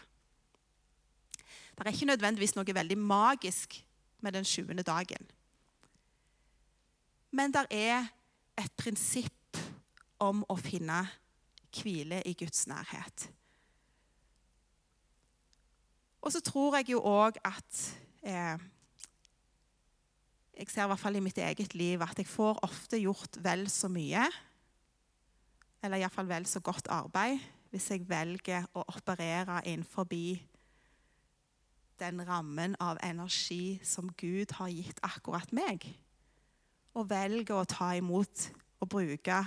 Det 1.77 1.85
er 1.85 1.93
ikke 1.93 2.09
nødvendigvis 2.09 2.55
noe 2.57 2.75
veldig 2.75 2.97
magisk 2.97 3.77
med 4.25 4.33
den 4.33 4.47
sjuende 4.47 4.83
dagen. 4.83 5.23
Men 7.31 7.53
det 7.53 7.67
er 7.71 8.07
et 8.57 8.73
prinsipp 8.79 9.59
om 10.19 10.41
å 10.49 10.57
finne 10.57 11.03
hvile 11.77 12.23
i 12.25 12.33
Guds 12.33 12.65
nærhet. 12.67 13.27
Og 16.27 16.33
så 16.35 16.41
tror 16.43 16.75
jeg 16.75 16.89
jo 16.91 16.99
òg 17.07 17.37
at 17.47 17.77
eh, 18.27 18.59
Jeg 20.57 20.67
ser 20.67 20.83
i 20.83 20.89
hvert 20.91 20.99
fall 20.99 21.15
i 21.15 21.23
mitt 21.23 21.37
eget 21.39 21.75
liv 21.77 22.01
at 22.03 22.19
jeg 22.19 22.27
får 22.27 22.59
ofte 22.67 22.99
gjort 22.99 23.37
vel 23.45 23.69
så 23.71 23.87
mye 23.87 24.25
eller 25.83 26.01
iallfall 26.01 26.27
vel 26.27 26.47
så 26.49 26.59
godt 26.59 26.89
arbeid, 26.91 27.39
hvis 27.71 27.91
jeg 27.93 28.07
velger 28.09 28.65
å 28.75 28.83
operere 28.89 29.61
innenfor 29.69 30.07
den 32.01 32.21
rammen 32.27 32.75
av 32.81 32.97
energi 33.05 33.79
som 33.85 34.09
Gud 34.17 34.51
har 34.57 34.73
gitt 34.73 34.99
akkurat 35.05 35.53
meg. 35.55 35.85
Og 36.97 37.07
velger 37.09 37.55
å 37.55 37.69
ta 37.69 37.93
imot 37.95 38.49
og 38.81 38.89
bruke 38.89 39.45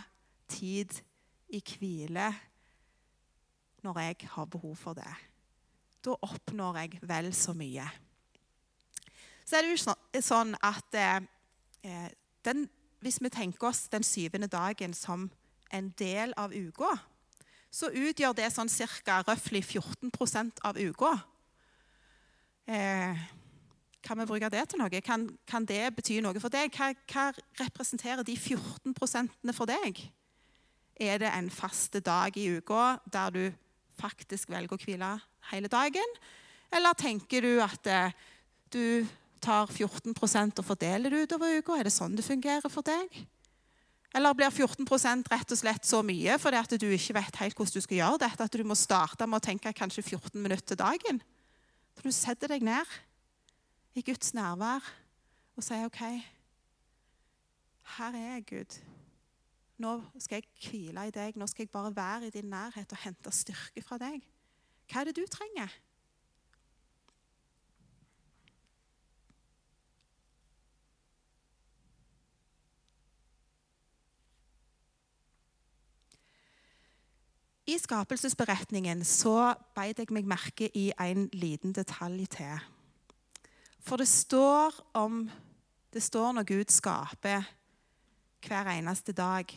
tid 0.48 1.02
i 1.50 1.60
hvile 1.60 2.30
når 3.82 4.00
jeg 4.06 4.30
har 4.30 4.46
behov 4.46 4.78
for 4.78 4.96
det. 4.96 5.29
Da 6.04 6.16
oppnår 6.24 6.78
jeg 6.80 7.00
vel 7.02 7.32
så 7.36 7.52
mye. 7.56 7.84
Så 9.44 9.58
er 9.58 9.66
det 9.66 9.74
jo 9.74 10.22
sånn 10.22 10.54
at 10.62 10.96
eh, 10.96 12.08
den, 12.46 12.68
hvis 13.02 13.18
vi 13.20 13.32
tenker 13.32 13.68
oss 13.68 13.88
den 13.92 14.06
syvende 14.06 14.48
dagen 14.48 14.94
som 14.94 15.28
en 15.74 15.90
del 15.98 16.32
av 16.38 16.54
uka, 16.54 16.92
så 17.70 17.90
utgjør 17.90 18.34
det 18.38 18.48
sånn 18.54 18.70
ca. 18.70 19.20
14 19.36 20.52
av 20.66 20.78
uka. 20.78 21.12
Eh, 22.66 23.20
kan 24.02 24.18
vi 24.18 24.26
bruke 24.26 24.50
det 24.50 24.62
til 24.70 24.80
noe? 24.80 25.00
Kan, 25.04 25.28
kan 25.46 25.66
det 25.66 25.82
bety 25.94 26.20
noe 26.22 26.40
for 26.40 26.52
deg? 26.52 26.72
Hva, 26.74 26.92
hva, 27.12 27.30
representerer 27.60 28.24
de 28.26 28.36
14% 28.36 29.52
for 29.54 29.70
deg? 29.70 30.00
Er 31.00 31.20
det 31.20 31.30
en 31.32 31.50
faste 31.50 32.00
dag 32.00 32.36
i 32.36 32.48
uka 32.56 33.00
der 33.12 33.34
du 33.34 33.44
faktisk 34.00 34.50
velger 34.50 34.76
å 34.76 34.80
hvile 34.80 35.12
hele 35.50 35.70
dagen? 35.72 36.16
Eller 36.70 36.94
tenker 36.98 37.44
du 37.44 37.58
at 37.64 37.86
eh, 37.90 38.14
du 38.72 39.06
tar 39.42 39.66
14% 39.66 40.60
og 40.60 40.66
fordeler 40.66 41.10
det 41.10 41.26
utover 41.26 41.58
uka? 41.58 41.78
Er 41.78 41.88
det 41.88 41.94
sånn 41.94 42.16
det 42.18 42.26
fungerer 42.26 42.70
for 42.70 42.86
deg? 42.86 43.22
Eller 44.14 44.34
blir 44.34 44.50
14 44.50 44.86
rett 45.30 45.52
og 45.54 45.58
slett 45.58 45.86
så 45.86 46.00
mye 46.02 46.34
fordi 46.42 46.58
at 46.58 46.74
du 46.82 46.88
ikke 46.90 47.14
vet 47.14 47.36
helt 47.42 47.56
hvordan 47.56 47.76
du 47.76 47.84
skal 47.84 48.00
gjøre 48.00 48.22
dette, 48.24 48.46
at 48.46 48.58
du 48.58 48.66
må 48.66 48.74
starte 48.74 49.26
med 49.26 49.38
å 49.38 49.46
tenke 49.46 49.72
kanskje 49.72 50.02
14 50.02 50.40
minutter 50.42 50.78
dagen? 50.78 51.22
Så 51.94 52.02
du 52.06 52.12
setter 52.14 52.50
deg 52.50 52.66
ned 52.66 52.98
i 53.94 54.02
Guds 54.02 54.34
nærvær 54.34 54.82
og 55.56 55.66
sier 55.66 55.86
OK, 55.86 56.02
her 57.98 58.16
er 58.16 58.26
jeg, 58.34 58.44
Gud. 58.50 58.76
Nå 59.80 59.96
skal 60.18 60.40
jeg 60.40 60.70
hvile 60.70 61.06
i 61.08 61.14
deg. 61.14 61.38
Nå 61.38 61.46
skal 61.50 61.64
jeg 61.64 61.72
bare 61.72 61.94
være 61.96 62.28
i 62.28 62.34
din 62.34 62.50
nærhet 62.52 62.92
og 62.92 63.02
hente 63.02 63.32
styrke 63.34 63.82
fra 63.84 63.98
deg. 64.00 64.22
Hva 64.90 65.00
er 65.00 65.10
det 65.10 65.20
du 65.20 65.26
trenger? 65.30 65.70
I 77.70 77.76
skapelsesberetningen 77.78 79.04
så 79.06 79.54
beit 79.76 80.00
jeg 80.02 80.10
meg 80.10 80.26
merke 80.26 80.66
i 80.74 80.88
en 80.98 81.28
liten 81.38 81.70
detalj 81.76 82.26
til. 82.34 82.64
For 83.78 84.00
det 84.00 84.08
står 84.10 84.74
om 84.98 85.28
Det 85.90 86.02
står 86.02 86.32
når 86.32 86.46
Gud 86.46 86.70
skaper 86.70 87.42
hver 88.46 88.68
eneste 88.70 89.12
dag 89.12 89.50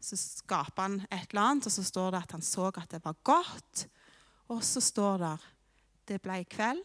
så 0.00 0.16
skaper 0.18 0.82
han 0.82 0.96
et 1.10 1.30
eller 1.30 1.42
annet, 1.42 1.66
og 1.66 1.72
så 1.72 1.84
står 1.84 2.10
det 2.10 2.22
at 2.22 2.34
han 2.36 2.42
så 2.42 2.68
at 2.70 2.90
det 2.90 3.00
var 3.04 3.16
godt. 3.24 3.86
Og 4.48 4.64
så 4.64 4.80
står 4.80 5.18
det 5.22 5.36
det 6.08 6.20
ble 6.24 6.40
kveld, 6.48 6.80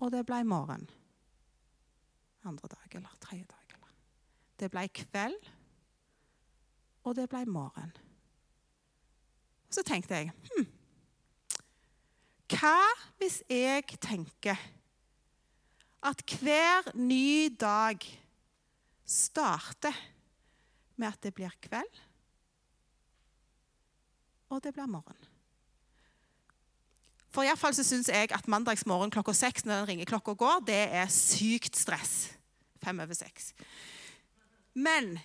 og 0.00 0.12
det 0.14 0.22
ble 0.26 0.40
morgen. 0.48 0.86
Andre 2.48 2.70
dag 2.72 2.94
eller 2.96 3.18
tredje 3.20 3.44
dag. 3.50 3.74
Eller. 3.76 3.90
Det 4.58 4.70
ble 4.72 4.86
kveld, 4.96 5.36
og 7.04 7.16
det 7.18 7.28
ble 7.28 7.44
morgen. 7.52 7.92
Så 9.72 9.84
tenkte 9.84 10.18
jeg 10.18 10.32
hm, 10.52 10.66
Hva 12.52 12.78
hvis 13.20 13.38
jeg 13.48 13.96
tenker 14.02 14.58
at 16.02 16.24
hver 16.40 16.90
ny 16.98 17.52
dag 17.60 18.02
starter 19.04 19.96
med 20.96 21.08
at 21.08 21.22
det 21.22 21.32
blir 21.36 21.52
kveld, 21.62 22.00
og 24.52 24.60
det 24.64 24.74
blir 24.74 24.90
morgen. 24.90 25.31
For 27.32 27.46
iallfall 27.46 27.72
syns 27.72 28.10
jeg 28.12 28.28
at 28.34 28.48
mandagsmorgen 28.50 29.12
klokka 29.12 29.32
seks 29.36 29.64
når 29.64 29.82
den 29.82 29.88
ringeklokka 29.88 30.34
går, 30.36 30.64
det 30.68 30.82
er 30.92 31.08
sykt 31.12 31.78
stress. 31.80 32.34
Fem 32.84 33.00
over 33.00 33.16
seks. 33.16 33.52
Men 34.76 35.16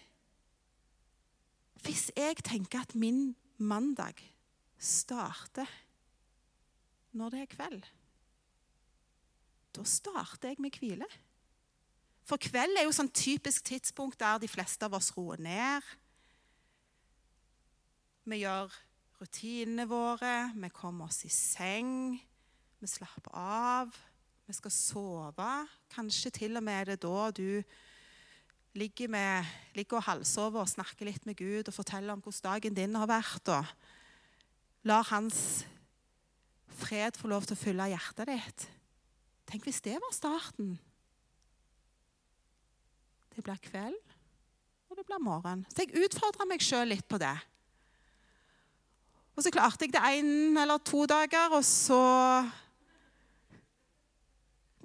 hvis 1.84 2.08
jeg 2.16 2.40
tenker 2.48 2.86
at 2.86 2.96
min 2.96 3.36
mandag 3.58 4.20
starter 4.80 5.68
når 7.18 7.34
det 7.34 7.44
er 7.44 7.52
kveld, 7.52 7.86
da 9.76 9.84
starter 9.84 10.54
jeg 10.54 10.62
med 10.64 10.80
hvile. 10.80 11.08
For 12.28 12.40
kveld 12.40 12.80
er 12.80 12.88
jo 12.88 12.96
sånn 12.96 13.12
typisk 13.12 13.68
tidspunkt 13.68 14.20
der 14.20 14.40
de 14.40 14.50
fleste 14.52 14.88
av 14.88 14.96
oss 14.96 15.12
roer 15.16 15.40
ned. 15.44 15.84
Vi 18.28 18.42
gjør 18.42 18.72
rutinene 19.22 19.88
våre, 19.90 20.52
vi 20.56 20.70
kommer 20.74 21.08
oss 21.10 21.24
i 21.26 21.32
seng, 21.34 22.18
vi 22.78 22.90
slapper 22.90 23.34
av. 23.34 23.96
Vi 24.48 24.56
skal 24.56 24.72
sove. 24.72 25.52
Kanskje 25.92 26.32
til 26.32 26.56
og 26.56 26.64
med 26.64 26.80
er 26.80 26.92
det 26.94 27.02
da 27.04 27.32
du 27.36 27.64
ligger, 28.78 29.10
med, 29.12 29.50
ligger 29.76 30.00
og 30.00 30.06
halvsover 30.08 30.62
og 30.62 30.72
snakker 30.72 31.10
litt 31.10 31.26
med 31.28 31.36
Gud 31.36 31.68
og 31.68 31.76
forteller 31.76 32.16
om 32.16 32.22
hvordan 32.24 32.54
dagen 32.54 32.78
din 32.78 32.96
har 32.96 33.10
vært. 33.12 33.52
og 33.52 34.88
Lar 34.88 35.04
Hans 35.10 35.66
fred 36.80 37.20
få 37.20 37.28
lov 37.28 37.44
til 37.44 37.58
å 37.58 37.60
fylle 37.60 37.90
hjertet 37.92 38.32
ditt. 38.32 38.68
Tenk 39.52 39.68
hvis 39.68 39.84
det 39.84 39.98
var 40.00 40.16
starten 40.16 40.78
det 43.38 43.44
blir 43.46 43.60
kveld, 43.62 44.14
og 44.90 44.98
det 44.98 45.04
blir 45.06 45.22
morgen. 45.22 45.60
Så 45.70 45.84
jeg 45.84 46.08
utfordrer 46.08 46.48
meg 46.50 46.64
sjøl 46.66 46.90
litt 46.90 47.06
på 47.06 47.20
det. 47.22 47.36
Og 49.38 49.46
så 49.46 49.54
klarte 49.54 49.86
jeg 49.86 49.94
det 49.94 50.02
én 50.02 50.58
eller 50.58 50.82
to 50.82 51.06
dager, 51.06 51.54
og 51.54 51.66
så 51.66 52.02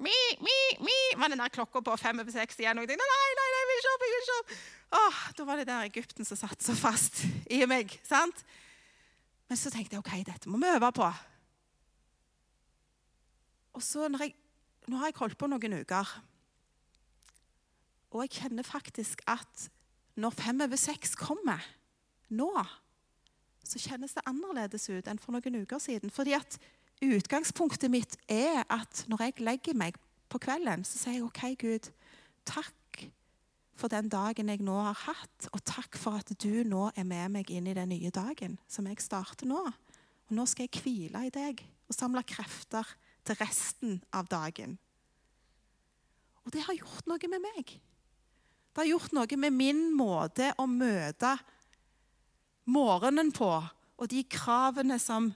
Mi, 0.03 0.19
mi, 0.41 0.59
mi, 0.83 0.95
var 1.15 1.31
den 1.31 1.39
der 1.39 1.53
klokka 1.53 1.79
på 1.85 1.95
fem 2.01 2.19
over 2.19 2.33
seks 2.35 2.59
igjen. 2.59 2.79
Og 2.79 2.83
jeg 2.83 2.91
tenkte, 2.91 3.07
nei, 3.07 3.29
nei, 3.39 3.49
nei, 3.55 3.61
vil 3.69 3.81
ikke 3.83 3.93
opp, 3.93 4.07
vil. 4.09 4.57
Åh, 4.99 5.21
da 5.39 5.45
var 5.47 5.61
det 5.61 5.67
der 5.69 5.87
Egypten 5.87 6.27
som 6.27 6.41
satt 6.41 6.65
så 6.65 6.75
fast 6.75 7.23
i 7.53 7.61
meg. 7.71 7.93
sant? 8.03 8.43
Men 9.47 9.61
så 9.61 9.71
tenkte 9.71 9.95
jeg 9.95 10.03
ok, 10.03 10.15
dette 10.27 10.51
må 10.51 10.59
vi 10.59 10.73
øve 10.73 10.91
på. 10.97 11.07
Og 13.79 13.85
så 13.85 14.09
når 14.09 14.27
jeg, 14.27 14.37
Nå 14.91 14.99
har 14.99 15.13
jeg 15.13 15.21
holdt 15.21 15.39
på 15.39 15.47
noen 15.47 15.77
uker. 15.85 16.09
Og 18.11 18.25
jeg 18.25 18.33
kjenner 18.41 18.67
faktisk 18.67 19.21
at 19.31 19.69
når 20.19 20.35
fem 20.35 20.65
over 20.65 20.81
seks 20.81 21.15
kommer 21.15 21.63
nå, 22.35 22.51
så 23.73 23.81
kjennes 23.81 24.15
det 24.17 24.25
annerledes 24.29 24.89
ut 24.93 25.09
enn 25.09 25.21
for 25.21 25.35
noen 25.35 25.63
uker 25.65 25.81
siden. 25.83 26.13
Fordi 26.13 26.37
at 26.37 26.59
utgangspunktet 27.03 27.91
mitt 27.93 28.17
er 28.31 28.63
at 28.71 29.05
når 29.11 29.27
jeg 29.27 29.45
legger 29.47 29.79
meg 29.79 29.99
på 30.33 30.41
kvelden, 30.43 30.85
så 30.87 31.01
sier 31.01 31.19
jeg 31.19 31.27
OK, 31.27 31.43
Gud, 31.61 31.91
takk 32.49 32.77
for 33.79 33.91
den 33.91 34.11
dagen 34.13 34.51
jeg 34.53 34.63
nå 34.63 34.77
har 34.85 34.99
hatt, 35.09 35.49
og 35.51 35.63
takk 35.67 35.97
for 35.99 36.21
at 36.21 36.31
du 36.43 36.63
nå 36.69 36.91
er 36.95 37.07
med 37.09 37.33
meg 37.35 37.51
inn 37.51 37.67
i 37.67 37.77
den 37.77 37.91
nye 37.91 38.13
dagen 38.15 38.59
som 38.71 38.87
jeg 38.87 39.03
starter 39.03 39.49
nå. 39.49 39.63
Og 40.29 40.37
nå 40.37 40.47
skal 40.49 40.69
jeg 40.69 40.83
hvile 40.85 41.27
i 41.27 41.33
deg 41.35 41.65
og 41.89 41.97
samle 41.97 42.23
krefter 42.29 42.87
til 43.27 43.39
resten 43.41 43.99
av 44.15 44.29
dagen. 44.31 44.77
Og 46.43 46.55
det 46.55 46.65
har 46.67 46.79
gjort 46.79 47.09
noe 47.11 47.31
med 47.31 47.43
meg. 47.43 47.75
Det 48.73 48.81
har 48.81 48.89
gjort 48.89 49.13
noe 49.15 49.39
med 49.39 49.55
min 49.55 49.83
måte 49.95 50.49
å 50.59 50.67
møte 50.67 51.35
morgenen 52.65 53.33
på, 53.35 53.51
og 53.97 54.11
de 54.11 54.23
kravene 54.25 54.99
som 55.03 55.33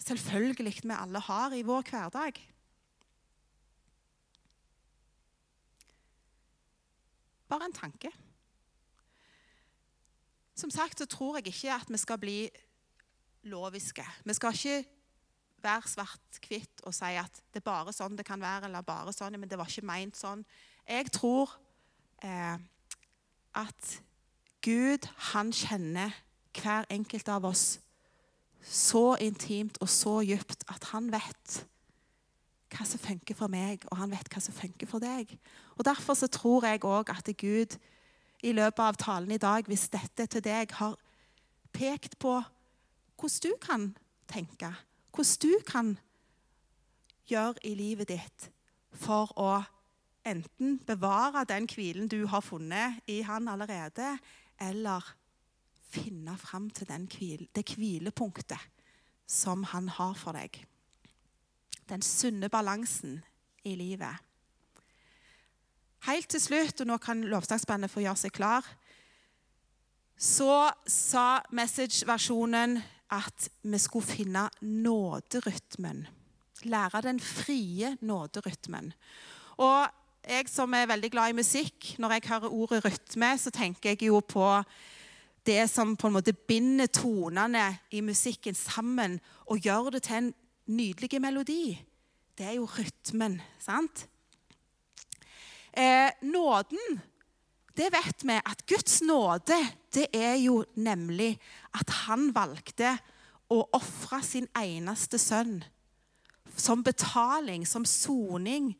selvfølgelig 0.00 0.80
vi 0.82 0.94
alle 0.96 1.20
har 1.20 1.54
i 1.54 1.62
vår 1.66 1.84
hverdag. 1.90 2.40
Bare 7.50 7.66
en 7.66 7.74
tanke. 7.74 8.10
Som 10.54 10.70
sagt 10.70 10.98
så 10.98 11.06
tror 11.06 11.38
jeg 11.38 11.50
ikke 11.50 11.74
at 11.74 11.90
vi 11.90 11.98
skal 11.98 12.18
bli 12.18 12.40
loviske. 13.42 14.04
Vi 14.24 14.34
skal 14.36 14.54
ikke 14.54 14.84
være 15.62 15.88
svart-hvitt 15.88 16.84
og 16.88 16.94
si 16.94 17.16
at 17.20 17.40
det 17.52 17.60
er 17.60 17.66
bare 17.66 17.92
sånn 17.92 18.16
det 18.16 18.26
kan 18.28 18.40
være, 18.40 18.68
eller 18.68 18.84
bare 18.86 19.12
sånn, 19.12 19.38
men 19.40 19.48
det 19.48 19.58
var 19.60 19.68
ikke 19.68 19.88
meint 19.88 20.16
sånn. 20.16 20.44
Jeg 20.88 21.10
tror 21.12 21.52
eh, 22.24 22.56
at 23.56 23.92
Gud, 24.64 25.08
han 25.32 25.52
kjenner 25.56 26.14
hver 26.56 26.86
enkelt 26.90 27.28
av 27.28 27.44
oss 27.44 27.80
så 28.60 29.16
intimt 29.16 29.78
og 29.80 29.88
så 29.88 30.20
dypt 30.26 30.64
at 30.68 30.90
han 30.92 31.08
vet 31.12 31.60
hva 32.70 32.86
som 32.86 33.00
funker 33.02 33.34
for 33.34 33.50
meg, 33.50 33.82
og 33.90 33.98
han 33.98 34.12
vet 34.12 34.28
hva 34.30 34.42
som 34.42 34.54
funker 34.54 34.86
for 34.86 35.02
deg. 35.02 35.32
Og 35.74 35.84
Derfor 35.84 36.14
så 36.14 36.28
tror 36.30 36.66
jeg 36.68 36.84
òg 36.86 37.10
at 37.10 37.30
Gud 37.38 37.74
i 38.46 38.52
løpet 38.52 38.84
av 38.84 38.98
talen 39.00 39.32
i 39.34 39.40
dag, 39.42 39.66
hvis 39.66 39.88
dette 39.92 40.26
til 40.30 40.44
deg, 40.44 40.70
har 40.78 40.94
pekt 41.74 42.18
på 42.18 42.38
hvordan 43.20 43.42
du 43.42 43.52
kan 43.60 43.90
tenke, 44.30 44.70
hvordan 45.12 45.42
du 45.42 45.52
kan 45.66 45.98
gjøre 47.28 47.60
i 47.66 47.74
livet 47.74 48.08
ditt 48.08 48.48
for 48.96 49.30
å 49.38 49.60
enten 50.26 50.78
bevare 50.86 51.44
den 51.48 51.68
hvilen 51.70 52.08
du 52.08 52.24
har 52.30 52.44
funnet 52.44 53.00
i 53.10 53.20
han 53.26 53.48
allerede, 53.48 54.16
eller 54.60 55.04
finne 55.90 56.36
fram 56.38 56.70
til 56.70 56.88
hvile, 56.90 57.48
det 57.54 57.66
hvilepunktet 57.74 58.68
som 59.30 59.64
han 59.70 59.88
har 59.88 60.14
for 60.18 60.34
deg. 60.34 60.56
Den 61.90 62.02
sunne 62.02 62.48
balansen 62.50 63.20
i 63.66 63.74
livet. 63.78 64.14
Helt 66.06 66.30
til 66.32 66.40
slutt, 66.40 66.80
og 66.80 66.88
nå 66.88 66.96
kan 67.02 67.26
lovsangsbandet 67.28 67.92
få 67.92 68.04
gjøre 68.04 68.22
seg 68.22 68.32
klar, 68.34 68.66
så 70.20 70.70
sa 70.88 71.40
Message-versjonen 71.56 72.78
at 73.10 73.48
vi 73.62 73.78
skulle 73.80 74.06
finne 74.06 74.46
nåderytmen. 74.60 76.04
Lære 76.68 77.02
den 77.04 77.20
frie 77.20 77.94
nåderytmen. 78.04 78.92
Og 79.60 79.88
jeg 80.28 80.48
som 80.52 80.74
er 80.76 80.88
veldig 80.90 81.10
glad 81.12 81.32
i 81.32 81.38
musikk, 81.40 81.94
når 81.98 82.16
jeg 82.16 82.28
hører 82.28 82.52
ordet 82.52 82.84
rytme, 82.84 83.32
så 83.38 83.50
tenker 83.50 83.94
jeg 83.94 84.02
jo 84.10 84.20
på 84.20 84.46
det 85.46 85.64
som 85.70 85.96
på 85.96 86.08
en 86.08 86.16
måte 86.18 86.34
binder 86.34 86.90
tonene 86.92 87.66
i 87.90 88.02
musikken 88.04 88.56
sammen 88.56 89.18
og 89.46 89.62
gjør 89.64 89.94
det 89.96 90.02
til 90.06 90.18
en 90.18 90.32
nydelig 90.70 91.20
melodi. 91.22 91.78
Det 92.36 92.46
er 92.46 92.58
jo 92.58 92.68
rytmen, 92.68 93.40
sant? 93.60 94.06
Eh, 95.72 96.10
nåden, 96.22 97.00
det 97.76 97.90
vet 97.94 98.24
vi 98.26 98.36
at 98.38 98.64
Guds 98.66 99.00
nåde, 99.06 99.58
det 99.94 100.06
er 100.14 100.36
jo 100.42 100.64
nemlig 100.74 101.36
at 101.74 101.90
han 102.06 102.30
valgte 102.34 102.96
å 103.50 103.62
ofre 103.74 104.22
sin 104.26 104.48
eneste 104.58 105.18
sønn 105.18 105.60
som 106.56 106.82
betaling, 106.84 107.66
som 107.66 107.84
soning 107.84 108.74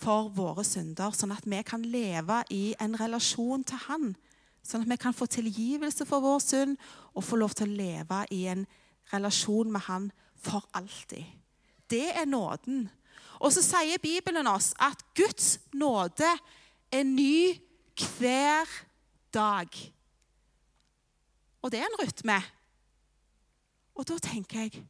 for 0.00 0.30
våre 0.34 0.64
synder, 0.64 1.12
sånn 1.16 1.34
at 1.34 1.46
vi 1.48 1.60
kan 1.66 1.84
leve 1.84 2.42
i 2.54 2.74
en 2.80 2.96
relasjon 2.96 3.64
til 3.66 3.80
Han. 3.88 4.12
Sånn 4.62 4.84
at 4.84 4.90
vi 4.90 4.98
kan 5.00 5.16
få 5.16 5.26
tilgivelse 5.30 6.06
for 6.08 6.22
vår 6.24 6.40
synd 6.44 6.76
og 7.14 7.24
få 7.24 7.38
lov 7.40 7.56
til 7.56 7.70
å 7.70 7.78
leve 7.80 8.22
i 8.34 8.44
en 8.52 8.66
relasjon 9.12 9.72
med 9.72 9.86
Han 9.88 10.10
for 10.40 10.64
alltid. 10.76 11.24
Det 11.90 12.10
er 12.14 12.28
nåden. 12.28 12.88
Og 13.40 13.52
så 13.52 13.64
sier 13.64 14.02
Bibelen 14.02 14.46
oss 14.46 14.72
at 14.78 15.00
Guds 15.16 15.58
nåde 15.72 16.28
er 16.92 17.04
ny 17.08 17.56
hver 18.18 18.68
dag. 19.34 19.68
Og 21.62 21.72
det 21.72 21.80
er 21.80 21.88
en 21.88 22.00
rytme. 22.00 22.38
Og 23.96 24.06
da 24.08 24.16
tenker 24.22 24.64
jeg 24.64 24.84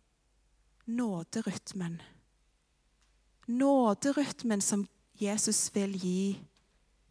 nåderytmen. 0.87 2.01
Nåderytmen 3.47 4.61
som 4.63 4.87
Jesus 5.21 5.71
vil 5.75 5.97
gi 5.99 6.23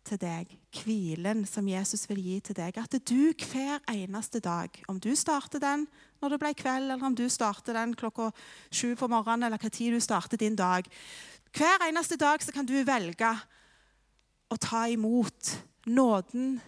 til 0.07 0.19
deg, 0.21 0.53
hvilen 0.73 1.45
som 1.49 1.67
Jesus 1.67 2.05
vil 2.09 2.21
gi 2.21 2.37
til 2.45 2.57
deg. 2.57 2.77
At 2.77 2.95
du 3.09 3.31
hver 3.33 3.81
eneste 3.89 4.41
dag, 4.43 4.69
om 4.87 4.99
du 5.01 5.11
starter 5.17 5.61
den 5.61 5.87
når 6.21 6.35
det 6.35 6.39
ble 6.41 6.53
kveld, 6.57 6.91
eller 6.91 7.05
om 7.05 7.15
du 7.15 7.25
starter 7.31 7.77
den 7.77 7.95
klokka 7.97 8.29
sju 8.71 8.93
på 8.99 9.09
morgenen, 9.09 9.47
eller 9.47 9.61
hva 9.61 9.71
tid 9.73 9.95
du 9.95 10.03
starter 10.03 10.37
din 10.37 10.57
dag 10.59 10.87
Hver 11.55 11.87
eneste 11.87 12.15
dag 12.19 12.43
så 12.45 12.53
kan 12.53 12.67
du 12.67 12.75
velge 12.85 13.31
å 14.49 14.57
ta 14.61 14.83
imot 14.89 15.55
nåden 15.89 16.59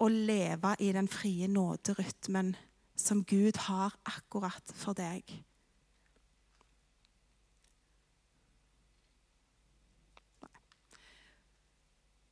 og 0.00 0.10
leve 0.12 0.72
i 0.80 0.92
den 0.92 1.08
frie 1.08 1.48
nåderytmen 1.48 2.54
som 2.96 3.24
Gud 3.24 3.56
har 3.68 3.92
akkurat 4.08 4.72
for 4.76 4.96
deg. 4.96 5.24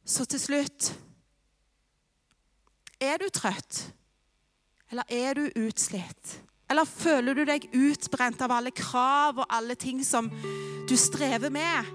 Så 0.05 0.27
til 0.29 0.41
slutt 0.41 0.93
Er 3.01 3.19
du 3.21 3.29
trøtt? 3.33 3.81
Eller 4.93 5.09
er 5.09 5.35
du 5.35 5.49
utslitt? 5.65 6.39
Eller 6.71 6.89
føler 6.89 7.37
du 7.37 7.43
deg 7.49 7.67
utbrent 7.77 8.41
av 8.45 8.53
alle 8.55 8.73
krav 8.73 9.43
og 9.43 9.51
alle 9.53 9.77
ting 9.77 10.01
som 10.05 10.31
du 10.89 10.95
strever 11.01 11.53
med? 11.53 11.91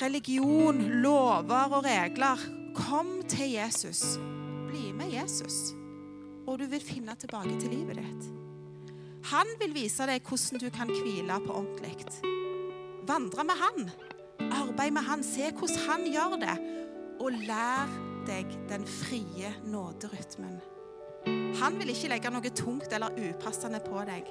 Religion, 0.00 0.78
lover 1.02 1.76
og 1.78 1.84
regler. 1.84 2.40
Kom 2.76 3.18
til 3.28 3.56
Jesus. 3.56 4.16
Bli 4.68 4.90
med 4.92 5.12
Jesus, 5.12 5.72
og 6.44 6.58
du 6.60 6.66
vil 6.68 6.82
finne 6.82 7.14
tilbake 7.16 7.54
til 7.60 7.72
livet 7.72 8.00
ditt. 8.02 8.26
Han 9.32 9.48
vil 9.60 9.72
vise 9.74 10.06
deg 10.06 10.26
hvordan 10.26 10.60
du 10.62 10.68
kan 10.74 10.90
hvile 10.92 11.38
på 11.46 11.54
ordentlig. 11.62 11.96
Vandre 13.08 13.46
med 13.46 13.62
han. 13.62 13.88
Arbeid 14.40 14.92
med 14.92 15.02
han. 15.06 15.24
Se 15.24 15.50
hvordan 15.52 15.84
han 15.88 16.06
gjør 16.12 16.38
det. 16.42 16.56
Og 17.20 17.32
lær 17.48 17.92
deg 18.26 18.50
den 18.68 18.86
frie 18.86 19.52
nåderytmen. 19.64 20.58
Han 21.60 21.78
vil 21.80 21.90
ikke 21.90 22.10
legge 22.12 22.30
noe 22.30 22.50
tungt 22.54 22.92
eller 22.92 23.14
upassende 23.16 23.80
på 23.82 24.02
deg. 24.06 24.28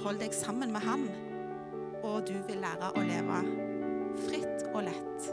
Hold 0.00 0.22
deg 0.22 0.32
sammen 0.34 0.72
med 0.72 0.80
han, 0.86 1.04
og 2.00 2.24
du 2.28 2.38
vil 2.48 2.62
lære 2.64 2.94
å 2.96 3.04
leve 3.04 3.42
fritt 4.24 4.64
og 4.72 4.86
lett. 4.88 5.28